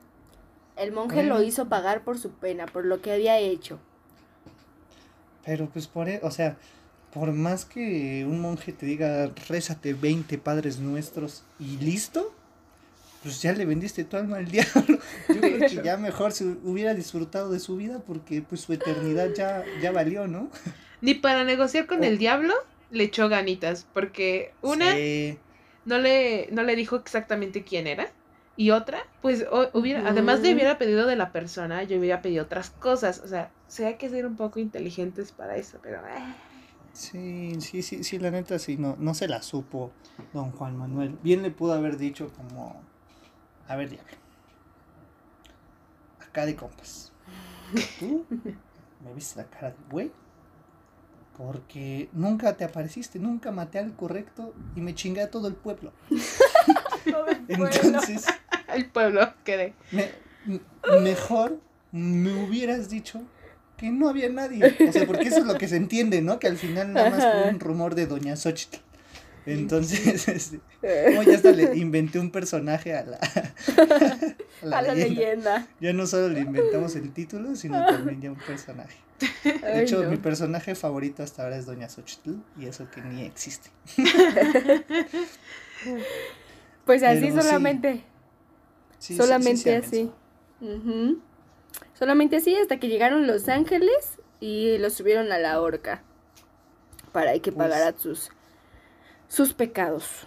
El 0.77 0.93
monje 0.93 1.25
lo 1.25 1.43
hizo 1.43 1.69
pagar 1.69 2.03
por 2.05 2.19
su 2.19 2.31
pena, 2.31 2.67
por 2.67 2.85
lo 2.85 3.01
que 3.01 3.13
había 3.13 3.39
hecho. 3.39 3.79
Pero 5.45 5.67
pues 5.69 5.87
por, 5.89 6.09
e- 6.09 6.21
o 6.23 6.31
sea, 6.31 6.57
por 7.13 7.33
más 7.33 7.65
que 7.65 8.25
un 8.29 8.41
monje 8.41 8.73
te 8.73 8.87
diga, 8.87 9.31
rézate 9.49 9.95
20 9.95 10.39
padres 10.39 10.79
nuestros 10.79 11.43
y 11.59 11.79
listo, 11.79 12.33
pues 13.23 13.43
ya 13.43 13.53
le 13.53 13.65
vendiste 13.65 14.05
tu 14.05 14.17
alma 14.17 14.37
al 14.39 14.47
diablo. 14.51 14.99
Yo 15.29 15.41
creo 15.41 15.59
que 15.61 15.83
ya 15.83 15.97
mejor 16.09 16.33
se 16.33 16.45
hubiera 16.45 16.95
disfrutado 16.95 17.51
de 17.51 17.59
su 17.61 17.77
vida 17.77 18.01
porque 18.07 18.43
pues 18.43 18.63
su 18.63 18.73
eternidad 18.73 19.31
ya, 19.35 19.65
ya 19.83 19.91
valió, 19.93 20.27
¿no? 20.27 20.51
Ni 21.01 21.15
para 21.15 21.45
negociar 21.45 21.87
con 21.87 22.01
Oh. 22.01 22.05
el 22.05 22.19
diablo 22.19 22.55
le 22.91 23.05
echó 23.05 23.29
ganitas, 23.29 23.87
porque 23.93 24.53
una 24.63 24.93
Sí. 24.95 25.39
no 25.85 25.99
le 25.99 26.49
no 26.53 26.63
le 26.63 26.75
dijo 26.77 26.97
exactamente 26.97 27.63
quién 27.65 27.87
era 27.87 28.09
y 28.57 28.71
otra, 28.71 28.99
pues 29.23 29.45
o- 29.51 29.69
hubiera 29.75 30.09
además 30.09 30.43
de 30.43 30.53
hubiera 30.55 30.79
pedido 30.79 31.07
de 31.07 31.15
la 31.15 31.31
persona, 31.31 31.85
yo 31.85 31.99
hubiera 31.99 32.23
pedido 32.23 32.45
otras 32.45 32.71
cosas, 32.71 33.21
o 33.25 33.29
sea, 33.29 33.51
sí 33.69 33.85
hay 33.85 33.95
que 33.95 34.09
ser 34.09 34.27
un 34.27 34.37
poco 34.37 34.59
inteligentes 34.59 35.31
para 35.33 35.57
eso, 35.57 35.79
pero 35.83 35.99
eh, 35.99 36.35
Sí, 36.93 37.53
sí, 37.61 37.83
sí, 37.83 38.03
sí, 38.03 38.19
la 38.19 38.31
neta 38.33 38.59
sí, 38.59 38.77
no, 38.77 38.97
no 38.99 39.15
se 39.15 39.29
la 39.29 39.43
supo 39.43 39.93
don 40.33 40.51
Juan 40.51 40.77
Manuel. 40.77 41.17
Bien 41.23 41.43
le 41.43 41.51
pudo 41.53 41.75
haber 41.75 41.97
dicho 41.97 42.33
como, 42.37 42.83
a 43.69 43.77
ver, 43.77 43.91
diablo, 43.91 44.13
acá 46.21 46.47
de 46.47 46.57
compas, 46.57 47.13
tú 47.99 48.27
me 49.05 49.15
viste 49.15 49.41
la 49.41 49.47
cara 49.49 49.71
de 49.71 49.77
güey, 49.91 50.11
porque 51.37 52.09
nunca 52.13 52.57
te 52.57 52.65
apareciste, 52.65 53.19
nunca 53.19 53.53
maté 53.53 53.79
al 53.79 53.95
correcto 53.95 54.55
y 54.75 54.81
me 54.81 54.95
chingué 54.95 55.23
a 55.23 55.31
todo 55.31 55.49
el 55.49 55.55
pueblo. 55.55 55.93
Entonces, 57.49 58.27
el 58.75 58.91
pueblo 58.91 59.33
quedé. 59.45 59.75
me- 59.93 60.11
mejor 61.03 61.61
me 61.93 62.33
hubieras 62.45 62.89
dicho 62.89 63.23
que 63.77 63.91
no 63.91 64.09
había 64.09 64.29
nadie. 64.29 64.77
O 64.89 64.93
sea, 64.93 65.07
porque 65.07 65.29
eso 65.29 65.39
es 65.39 65.45
lo 65.47 65.57
que 65.57 65.69
se 65.69 65.77
entiende, 65.77 66.21
¿no? 66.23 66.39
Que 66.39 66.49
al 66.49 66.57
final 66.57 66.93
nada 66.93 67.11
más 67.11 67.23
fue 67.25 67.51
un 67.51 67.61
rumor 67.61 67.95
de 67.95 68.07
Doña 68.07 68.35
Xochitl. 68.37 68.79
Entonces, 69.49 70.29
este, 70.29 70.61
como 71.07 71.23
ya 71.23 71.37
hasta 71.37 71.53
le 71.53 71.77
inventé 71.77 72.19
un 72.19 72.31
personaje 72.31 72.95
a 72.95 73.05
la, 73.05 73.19
a 74.77 74.83
la, 74.83 74.95
leyenda. 74.95 75.67
Ya 75.81 75.93
no 75.95 76.07
solo 76.07 76.29
le 76.29 76.41
inventamos 76.41 76.95
el 76.97 77.13
título, 77.13 77.57
sino 77.57 77.85
también 77.87 78.21
ya 78.21 78.31
un 78.31 78.39
personaje. 78.39 78.99
De 79.43 79.83
hecho, 79.83 80.03
mi 80.05 80.19
personaje 80.19 80.75
favorito 80.75 81.23
hasta 81.23 81.45
ahora 81.45 81.57
es 81.57 81.65
Doña 81.67 81.89
Xochitl, 81.89 82.35
y 82.59 82.67
eso 82.67 82.89
que 82.91 83.01
ni 83.01 83.23
existe. 83.23 83.71
pues 86.85 87.03
así 87.03 87.31
solamente. 87.31 88.05
solamente 88.99 89.77
así. 89.77 90.13
Solamente 91.99 92.37
así 92.37 92.55
hasta 92.55 92.79
que 92.79 92.89
llegaron 92.89 93.27
Los 93.27 93.49
Ángeles 93.49 94.19
y 94.41 94.77
los 94.79 94.93
subieron 94.93 95.33
a 95.33 95.39
la 95.39 95.61
horca 95.61 96.03
para 97.13 97.33
que 97.33 97.51
pues 97.51 97.69
pagara 97.69 97.99
sus, 97.99 98.31
sus 99.29 99.53
pecados. 99.53 100.27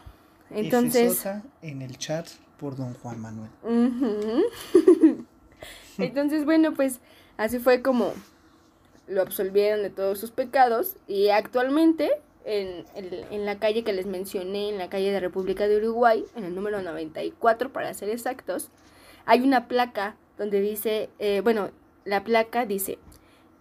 Entonces... 0.50 1.26
en 1.62 1.82
el 1.82 1.98
chat 1.98 2.28
por 2.58 2.76
don 2.76 2.94
Juan 2.96 3.20
Manuel. 3.20 3.50
Entonces, 5.98 6.46
bueno, 6.46 6.74
pues 6.74 7.00
así 7.38 7.60
fue 7.60 7.82
como 7.82 8.14
lo 9.08 9.22
absolvieron 9.22 9.82
de 9.82 9.90
todos 9.90 10.20
sus 10.20 10.32
pecados 10.32 10.96
y 11.08 11.30
actualmente 11.30 12.12
en, 12.46 12.86
en, 12.96 13.46
la 13.46 13.60
calle 13.60 13.84
que 13.84 13.94
les 13.94 14.06
mencioné, 14.06 14.70
en 14.70 14.78
la 14.78 14.90
calle 14.90 15.12
de 15.12 15.20
República 15.20 15.68
de 15.68 15.78
Uruguay, 15.78 16.24
en 16.36 16.46
el 16.46 16.56
número 16.56 16.82
94 16.82 17.72
para 17.72 17.94
ser 17.94 18.10
exactos, 18.10 18.70
hay 19.26 19.42
una 19.42 19.68
placa 19.68 20.16
donde 20.38 20.62
dice, 20.62 21.10
eh, 21.20 21.42
bueno, 21.42 21.72
la 22.06 22.24
placa 22.24 22.66
dice, 22.66 22.98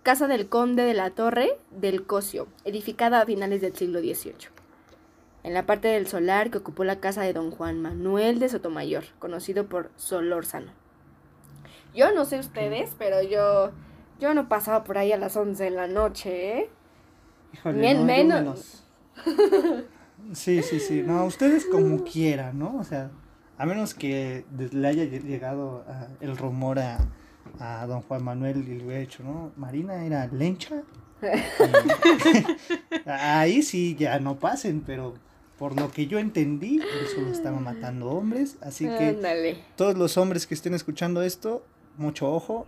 Casa 0.02 0.28
del 0.28 0.48
Conde 0.48 0.84
de 0.84 0.94
la 0.94 1.10
Torre 1.10 1.58
del 1.70 2.06
Cocio, 2.06 2.48
edificada 2.64 3.20
a 3.20 3.26
finales 3.26 3.60
del 3.60 3.76
siglo 3.76 4.00
XVIII. 4.00 4.59
En 5.42 5.54
la 5.54 5.64
parte 5.64 5.88
del 5.88 6.06
solar 6.06 6.50
que 6.50 6.58
ocupó 6.58 6.84
la 6.84 7.00
casa 7.00 7.22
de 7.22 7.32
don 7.32 7.50
Juan 7.50 7.80
Manuel 7.80 8.38
de 8.38 8.48
Sotomayor, 8.48 9.04
conocido 9.18 9.66
por 9.66 9.90
Solórzano. 9.96 10.72
Yo 11.94 12.12
no 12.12 12.24
sé 12.24 12.38
ustedes, 12.38 12.94
pero 12.98 13.22
yo, 13.22 13.72
yo 14.20 14.34
no 14.34 14.48
pasaba 14.48 14.84
por 14.84 14.98
ahí 14.98 15.12
a 15.12 15.16
las 15.16 15.36
11 15.36 15.64
de 15.64 15.70
la 15.70 15.86
noche, 15.86 16.58
¿eh? 16.58 16.70
Híjole, 17.54 17.94
menos. 17.94 18.84
sí, 20.32 20.62
sí, 20.62 20.78
sí. 20.78 21.02
No, 21.04 21.24
ustedes 21.24 21.64
como 21.66 22.04
quieran, 22.04 22.58
¿no? 22.58 22.76
O 22.78 22.84
sea, 22.84 23.10
a 23.56 23.66
menos 23.66 23.94
que 23.94 24.44
le 24.56 24.88
haya 24.88 25.04
llegado 25.04 25.84
el 26.20 26.36
rumor 26.36 26.78
a, 26.78 26.98
a 27.58 27.86
don 27.86 28.02
Juan 28.02 28.22
Manuel 28.22 28.58
y 28.68 28.76
le 28.76 28.84
hubiera 28.84 29.00
dicho, 29.00 29.22
¿no? 29.22 29.52
Marina 29.56 30.04
era 30.04 30.26
lencha. 30.28 30.82
ahí 33.06 33.62
sí 33.62 33.96
ya 33.98 34.18
no 34.20 34.38
pasen, 34.38 34.80
pero 34.80 35.14
por 35.60 35.78
lo 35.78 35.92
que 35.92 36.06
yo 36.06 36.18
entendí, 36.18 36.78
él 36.78 37.06
solo 37.14 37.30
estaba 37.30 37.60
matando 37.60 38.08
hombres. 38.08 38.56
Así 38.62 38.86
que 38.86 39.58
todos 39.76 39.94
los 39.94 40.16
hombres 40.16 40.46
que 40.46 40.54
estén 40.54 40.72
escuchando 40.72 41.22
esto, 41.22 41.62
mucho 41.98 42.32
ojo. 42.32 42.66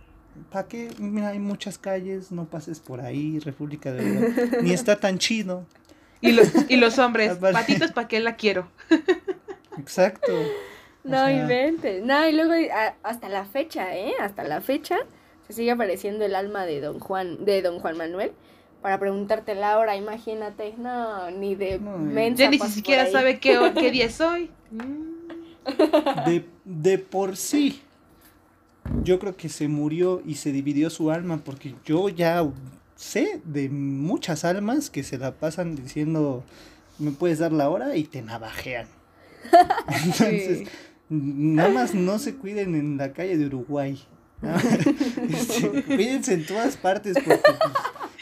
¿Para 0.51 0.67
qué? 0.67 0.91
Mira, 0.99 1.29
hay 1.29 1.39
muchas 1.39 1.79
calles, 1.79 2.31
no 2.31 2.45
pases 2.45 2.79
por 2.79 3.01
ahí, 3.01 3.39
República 3.39 3.91
de 3.91 4.61
Ni 4.61 4.73
está 4.73 4.99
tan 4.99 5.17
chido. 5.17 5.65
Y 6.21 6.33
los, 6.33 6.49
y 6.69 6.77
los 6.77 6.99
hombres, 6.99 7.35
patitos, 7.41 7.91
¿para 7.93 8.07
qué 8.07 8.19
la 8.19 8.35
quiero? 8.35 8.67
Exacto. 9.79 10.31
No 11.03 11.27
inventes. 11.31 12.03
No, 12.03 12.29
y 12.29 12.31
luego 12.31 12.53
hasta 13.01 13.27
la 13.27 13.45
fecha, 13.45 13.97
¿eh? 13.97 14.13
Hasta 14.19 14.43
la 14.43 14.61
fecha 14.61 14.99
se 15.47 15.53
sigue 15.53 15.71
apareciendo 15.71 16.25
el 16.25 16.35
alma 16.35 16.67
de 16.67 16.79
don 16.79 16.99
Juan, 16.99 17.43
de 17.43 17.63
don 17.63 17.79
Juan 17.79 17.97
Manuel 17.97 18.33
para 18.83 18.99
preguntarte 18.99 19.55
la 19.55 19.79
hora, 19.79 19.95
imagínate. 19.95 20.75
No, 20.77 21.31
ni 21.31 21.55
de 21.55 21.79
no, 21.79 22.11
Ya 22.35 22.51
ni 22.51 22.59
siquiera 22.59 23.09
sabe 23.09 23.39
qué, 23.39 23.57
qué 23.73 23.89
día 23.91 24.05
es 24.05 24.21
hoy. 24.21 24.51
De, 26.27 26.45
de 26.63 26.99
por 26.99 27.35
sí. 27.35 27.81
Yo 29.01 29.17
creo 29.17 29.35
que 29.35 29.49
se 29.49 29.67
murió 29.67 30.21
y 30.23 30.35
se 30.35 30.51
dividió 30.51 30.91
su 30.91 31.09
alma 31.09 31.41
porque 31.43 31.73
yo 31.85 32.09
ya 32.09 32.45
sé 32.95 33.41
de 33.43 33.69
muchas 33.69 34.45
almas 34.45 34.91
que 34.91 35.01
se 35.01 35.17
la 35.17 35.31
pasan 35.31 35.75
diciendo 35.75 36.43
me 36.99 37.11
puedes 37.11 37.39
dar 37.39 37.51
la 37.51 37.69
hora 37.69 37.95
y 37.95 38.03
te 38.03 38.21
navajean. 38.21 38.87
Entonces, 39.87 40.67
Nada 41.09 41.69
más 41.69 41.93
no 41.93 42.17
se 42.17 42.35
cuiden 42.35 42.75
en 42.75 42.97
la 42.97 43.13
calle 43.13 43.37
de 43.37 43.45
Uruguay. 43.45 44.01
Este, 45.29 45.83
cuídense 45.83 46.33
en 46.33 46.45
todas 46.45 46.75
partes 46.75 47.13
porque 47.13 47.39
pues, 47.39 47.57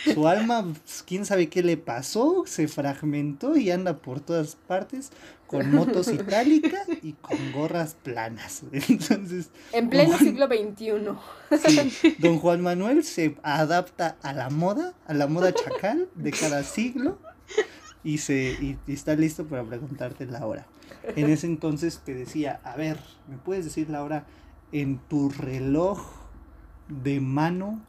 su 0.04 0.28
alma, 0.28 0.66
quién 1.06 1.26
sabe 1.26 1.50
qué 1.50 1.64
le 1.64 1.78
pasó, 1.78 2.44
se 2.46 2.68
fragmentó 2.68 3.56
y 3.58 3.72
anda 3.72 3.98
por 3.98 4.20
todas 4.20 4.56
partes 4.56 5.12
con 5.48 5.70
motos 5.72 6.08
itálicas 6.08 6.88
y 7.02 7.14
con 7.14 7.52
gorras 7.52 7.96
planas. 8.02 8.64
Entonces, 8.72 9.50
en 9.74 9.90
pleno 9.90 10.18
siglo 10.18 10.48
XXI. 10.48 11.92
Sí, 11.92 12.16
don 12.20 12.40
Juan 12.40 12.62
Manuel 12.62 13.04
se 13.04 13.36
adapta 13.44 14.18
a 14.22 14.34
la 14.34 14.50
moda, 14.50 14.94
a 15.08 15.14
la 15.14 15.28
moda 15.28 15.54
chacal 15.54 16.08
de 16.16 16.32
cada 16.32 16.64
siglo 16.64 17.20
y 18.04 18.20
se 18.20 18.58
y 18.62 18.78
está 18.88 19.16
listo 19.16 19.46
para 19.46 19.64
preguntarte 19.64 20.26
la 20.26 20.46
hora. 20.46 20.66
En 21.16 21.30
ese 21.30 21.48
entonces 21.48 22.00
te 22.04 22.14
decía, 22.14 22.62
a 22.64 22.76
ver, 22.76 22.98
¿me 23.28 23.38
puedes 23.38 23.66
decir 23.66 23.90
la 23.90 24.04
hora 24.04 24.26
en 24.72 25.00
tu 25.00 25.30
reloj 25.30 26.00
de 26.88 27.20
mano? 27.20 27.82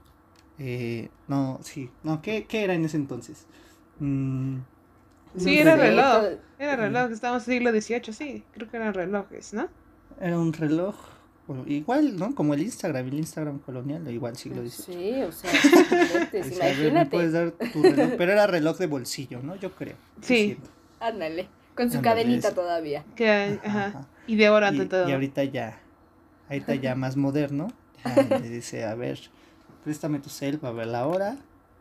Eh, 0.59 1.09
no, 1.29 1.59
sí, 1.63 1.91
no, 2.03 2.23
¿qué, 2.23 2.47
era 2.51 2.75
en 2.75 2.85
ese 2.85 2.97
entonces? 2.97 3.47
Mm, 3.99 4.59
sí, 5.37 5.59
era 5.59 5.77
reloj, 5.77 6.39
era 6.59 6.77
reloj, 6.77 7.11
estábamos 7.11 7.47
en 7.49 7.55
el 7.55 7.59
siglo 7.59 7.81
XVIII, 7.81 8.13
sí, 8.13 8.45
creo 8.53 8.71
que 8.71 8.77
eran 8.77 8.95
relojes, 8.95 9.55
¿no? 9.55 9.69
Era 10.21 10.39
un 10.39 10.53
reloj, 10.53 10.95
igual, 11.67 12.17
¿no? 12.17 12.35
Como 12.35 12.55
el 12.55 12.63
Instagram, 12.63 13.09
el 13.09 13.15
Instagram 13.15 13.59
colonial, 13.61 14.09
igual 14.11 14.37
siglo 14.37 14.63
XVIII. 14.63 14.95
Sí, 14.95 15.23
o 15.23 15.33
sea, 15.33 15.51
imagínate. 16.33 17.11
puedes 17.11 17.33
dar 17.33 17.53
tu 17.53 17.83
reloj, 17.83 18.13
pero 18.17 18.33
era 18.33 18.47
reloj 18.47 18.79
de 18.79 18.87
bolsillo, 18.87 19.41
¿no? 19.43 19.57
Yo 19.57 19.73
creo. 19.75 19.97
Sí. 20.21 20.59
Ándale. 21.01 21.49
Con 21.75 21.91
su 21.91 22.03
cadenita 22.03 22.55
todavía. 22.55 23.05
Que, 23.17 23.59
ajá, 23.65 24.07
Y 24.27 24.37
de 24.37 24.51
oro 24.51 24.67
ante 24.67 24.87
todo. 24.87 25.09
Y 25.09 25.13
ahorita 25.13 25.45
ya, 25.45 25.81
ahorita 26.49 26.75
ya 26.75 26.95
más 26.97 27.17
moderno, 27.17 27.69
ya 28.05 28.39
le 28.39 28.49
dice, 28.49 28.85
a 28.85 28.95
ver, 28.95 29.19
préstame 29.85 30.19
tu 30.19 30.31
cel 30.31 30.59
para 30.59 30.73
ver 30.73 30.87
la 30.87 31.07
hora. 31.07 31.37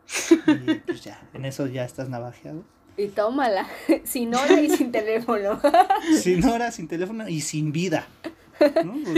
Y 0.46 0.74
pues 0.80 1.02
ya, 1.02 1.22
en 1.32 1.44
eso 1.44 1.66
ya 1.66 1.84
estás 1.84 2.08
navajeado. 2.08 2.64
Y 2.96 3.08
tómala, 3.08 3.66
sin 4.04 4.34
hora 4.34 4.60
y 4.60 4.68
sin 4.68 4.92
teléfono. 4.92 5.60
sin 6.20 6.44
hora, 6.44 6.70
sin 6.70 6.88
teléfono 6.88 7.28
y 7.28 7.40
sin 7.40 7.72
vida. 7.72 8.06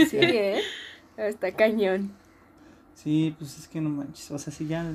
Sí, 0.09 0.17
¿eh? 0.17 0.61
Está 1.17 1.51
cañón. 1.51 2.11
Sí, 2.93 3.35
pues 3.37 3.57
es 3.57 3.67
que 3.67 3.81
no 3.81 3.89
manches. 3.89 4.31
O 4.31 4.39
sea, 4.39 4.53
si 4.53 4.67
ya. 4.67 4.91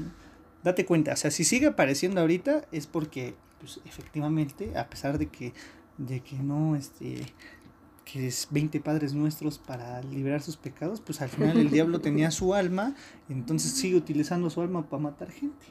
Date 0.62 0.85
cuenta, 0.85 1.14
o 1.14 1.16
sea, 1.16 1.31
si 1.31 1.44
sigue 1.44 1.68
apareciendo 1.68 2.20
ahorita 2.20 2.66
es 2.70 2.87
porque 2.87 3.35
pues 3.61 3.81
efectivamente, 3.85 4.76
a 4.76 4.88
pesar 4.88 5.18
de 5.18 5.26
que, 5.29 5.53
de 5.98 6.20
que 6.20 6.37
no, 6.37 6.76
este, 6.76 7.22
que 8.11 8.27
es 8.27 8.49
20 8.51 8.81
padres 8.81 9.14
nuestros 9.14 9.59
para 9.59 10.03
liberar 10.03 10.42
sus 10.42 10.57
pecados, 10.57 11.01
pues 11.01 11.20
al 11.20 11.29
final 11.29 11.59
el 11.59 11.70
diablo 11.70 12.01
tenía 12.03 12.31
su 12.31 12.55
alma, 12.55 12.94
entonces 13.29 13.73
sigue 13.73 13.96
utilizando 13.96 14.51
su 14.51 14.61
alma 14.61 14.88
para 14.88 15.03
matar 15.03 15.31
gente. 15.31 15.66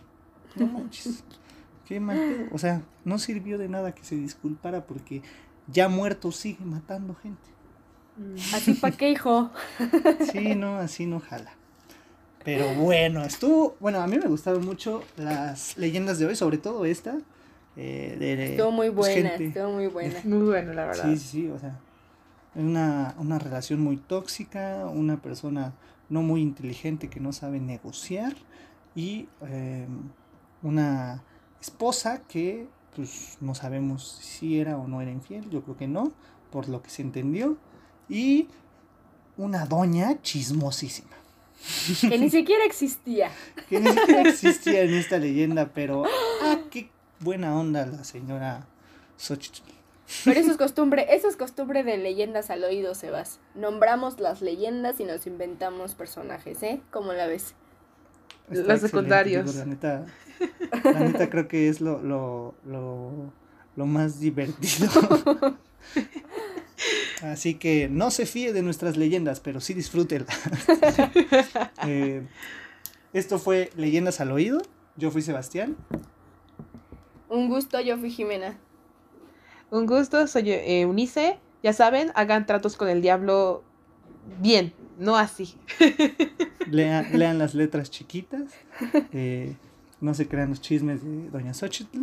No 0.56 0.68
manches. 0.68 1.24
Qué 1.86 2.00
mal 2.00 2.50
O 2.52 2.58
sea, 2.58 2.84
no 3.04 3.18
sirvió 3.20 3.58
de 3.58 3.68
nada 3.68 3.94
que 3.94 4.04
se 4.04 4.16
disculpara 4.16 4.86
porque 4.86 5.22
ya 5.68 5.90
muerto 5.90 6.32
sigue 6.32 6.64
matando 6.64 7.16
gente. 7.16 7.50
Mm. 8.18 8.56
Así 8.56 8.74
para 8.76 8.96
qué, 8.96 9.12
hijo. 9.12 9.52
Sí, 10.32 10.56
no, 10.56 10.78
así 10.78 11.06
no 11.06 11.20
jala. 11.20 11.54
Pero 12.46 12.74
bueno, 12.76 13.24
estuvo, 13.24 13.76
bueno, 13.80 14.00
a 14.00 14.08
mí 14.08 14.18
me 14.18 14.28
gustaron 14.28 14.66
mucho 14.66 15.04
las 15.18 15.78
leyendas 15.78 16.20
de 16.20 16.28
hoy, 16.28 16.36
sobre 16.36 16.58
todo 16.58 16.86
esta, 16.86 17.18
eh, 17.76 18.50
estuvo 18.52 18.72
muy 18.72 18.90
pues, 18.90 19.14
buena, 19.14 19.36
estuvo 19.36 19.72
muy 19.72 19.88
buena. 19.88 20.20
Muy 20.24 20.46
buena, 20.46 20.74
la 20.74 20.86
verdad. 20.86 21.04
Sí, 21.10 21.18
sí, 21.18 21.50
o 21.50 21.60
sea, 21.60 21.80
una, 22.56 23.16
una 23.18 23.40
relación 23.40 23.82
muy 23.82 23.98
tóxica, 23.98 24.88
una 24.88 25.22
persona 25.22 25.74
no 26.10 26.22
muy 26.22 26.42
inteligente 26.42 27.10
que 27.10 27.20
no 27.20 27.32
sabe 27.32 27.60
negociar 27.60 28.36
y 28.96 29.28
em, 29.42 30.10
una 30.64 31.24
esposa 31.62 32.22
que 32.28 32.68
pues 32.96 33.38
no 33.40 33.56
sabemos 33.56 34.20
si 34.22 34.60
era 34.60 34.78
o 34.78 34.88
no 34.88 35.02
era 35.02 35.12
infiel, 35.12 35.50
yo 35.50 35.64
creo 35.64 35.78
que 35.78 35.88
no, 35.88 36.12
por 36.52 36.68
lo 36.68 36.82
que 36.82 36.90
se 36.90 37.02
entendió, 37.02 37.58
y 38.10 38.48
una 39.38 39.66
doña 39.66 40.22
chismosísima. 40.22 41.16
Que 42.02 42.18
ni 42.18 42.30
siquiera 42.30 42.66
existía. 42.66 43.32
que 43.70 43.80
ni 43.80 43.92
siquiera 43.92 44.30
existía 44.30 44.82
en 44.82 44.94
esta 44.94 45.18
leyenda, 45.18 45.72
pero 45.74 46.04
ah, 46.44 46.58
qué 46.72 46.90
buena 47.20 47.58
onda 47.58 47.86
la 47.86 48.04
señora 48.04 48.68
Xochitl. 49.18 49.79
Pero 50.26 50.40
eso 50.40 50.52
es 50.52 50.58
costumbre, 50.58 51.08
eso 51.10 51.28
es 51.28 51.36
costumbre 51.36 51.84
de 51.84 51.98
leyendas 51.98 52.50
al 52.50 52.64
oído, 52.64 52.96
Sebas. 52.96 53.40
Nombramos 53.56 54.20
las 54.20 54.42
leyendas 54.42 55.00
y 55.00 55.06
nos 55.06 55.28
inventamos 55.28 55.96
personajes, 55.96 56.62
¿eh? 56.64 56.82
¿Cómo 56.92 57.14
la 57.14 57.28
ves? 57.28 57.56
los 58.50 58.82
secundarios. 58.82 59.56
la, 59.56 59.66
neta, 59.66 60.06
la 60.84 61.00
neta 61.00 61.30
creo 61.30 61.48
que 61.48 61.70
es 61.70 61.82
lo, 61.82 62.02
lo, 62.02 62.56
lo 62.66 63.32
lo 63.80 63.86
más 63.86 64.20
divertido. 64.20 64.90
Así 67.24 67.56
que 67.56 67.88
no 67.88 68.12
se 68.12 68.26
fíe 68.26 68.52
de 68.52 68.62
nuestras 68.62 68.98
leyendas, 68.98 69.40
pero 69.40 69.62
sí 69.62 69.74
disfrútelas. 69.74 70.28
Eh, 71.88 72.28
esto 73.14 73.40
fue 73.40 73.70
Leyendas 73.78 74.20
al 74.20 74.34
Oído. 74.34 74.62
Yo 74.98 75.12
fui 75.12 75.22
Sebastián. 75.22 75.78
Un 77.30 77.48
gusto, 77.48 77.80
yo 77.80 77.98
fui 77.98 78.12
Jimena. 78.12 78.58
Un 79.72 79.86
gusto, 79.86 80.28
soy 80.28 80.52
eh, 80.52 80.86
Unice. 80.86 81.38
Ya 81.64 81.74
saben, 81.74 82.12
hagan 82.16 82.46
tratos 82.46 82.78
con 82.78 82.90
el 82.90 83.02
diablo 83.02 83.64
bien, 84.42 84.74
no 84.98 85.18
así. 85.18 85.56
Lean, 86.70 87.08
lean 87.18 87.38
las 87.38 87.54
letras 87.54 87.92
chiquitas. 87.92 88.44
eh, 89.12 89.56
no 90.02 90.14
se 90.14 90.28
crean 90.28 90.50
los 90.50 90.62
chismes 90.62 91.04
de 91.04 91.30
Doña 91.30 91.54
Xochitl. 91.54 91.98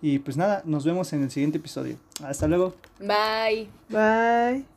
Y 0.00 0.18
pues 0.18 0.36
nada, 0.36 0.62
nos 0.64 0.84
vemos 0.84 1.12
en 1.12 1.22
el 1.22 1.30
siguiente 1.30 1.58
episodio. 1.58 1.96
Hasta 2.24 2.46
luego. 2.48 2.74
Bye. 2.98 3.68
Bye. 3.88 4.71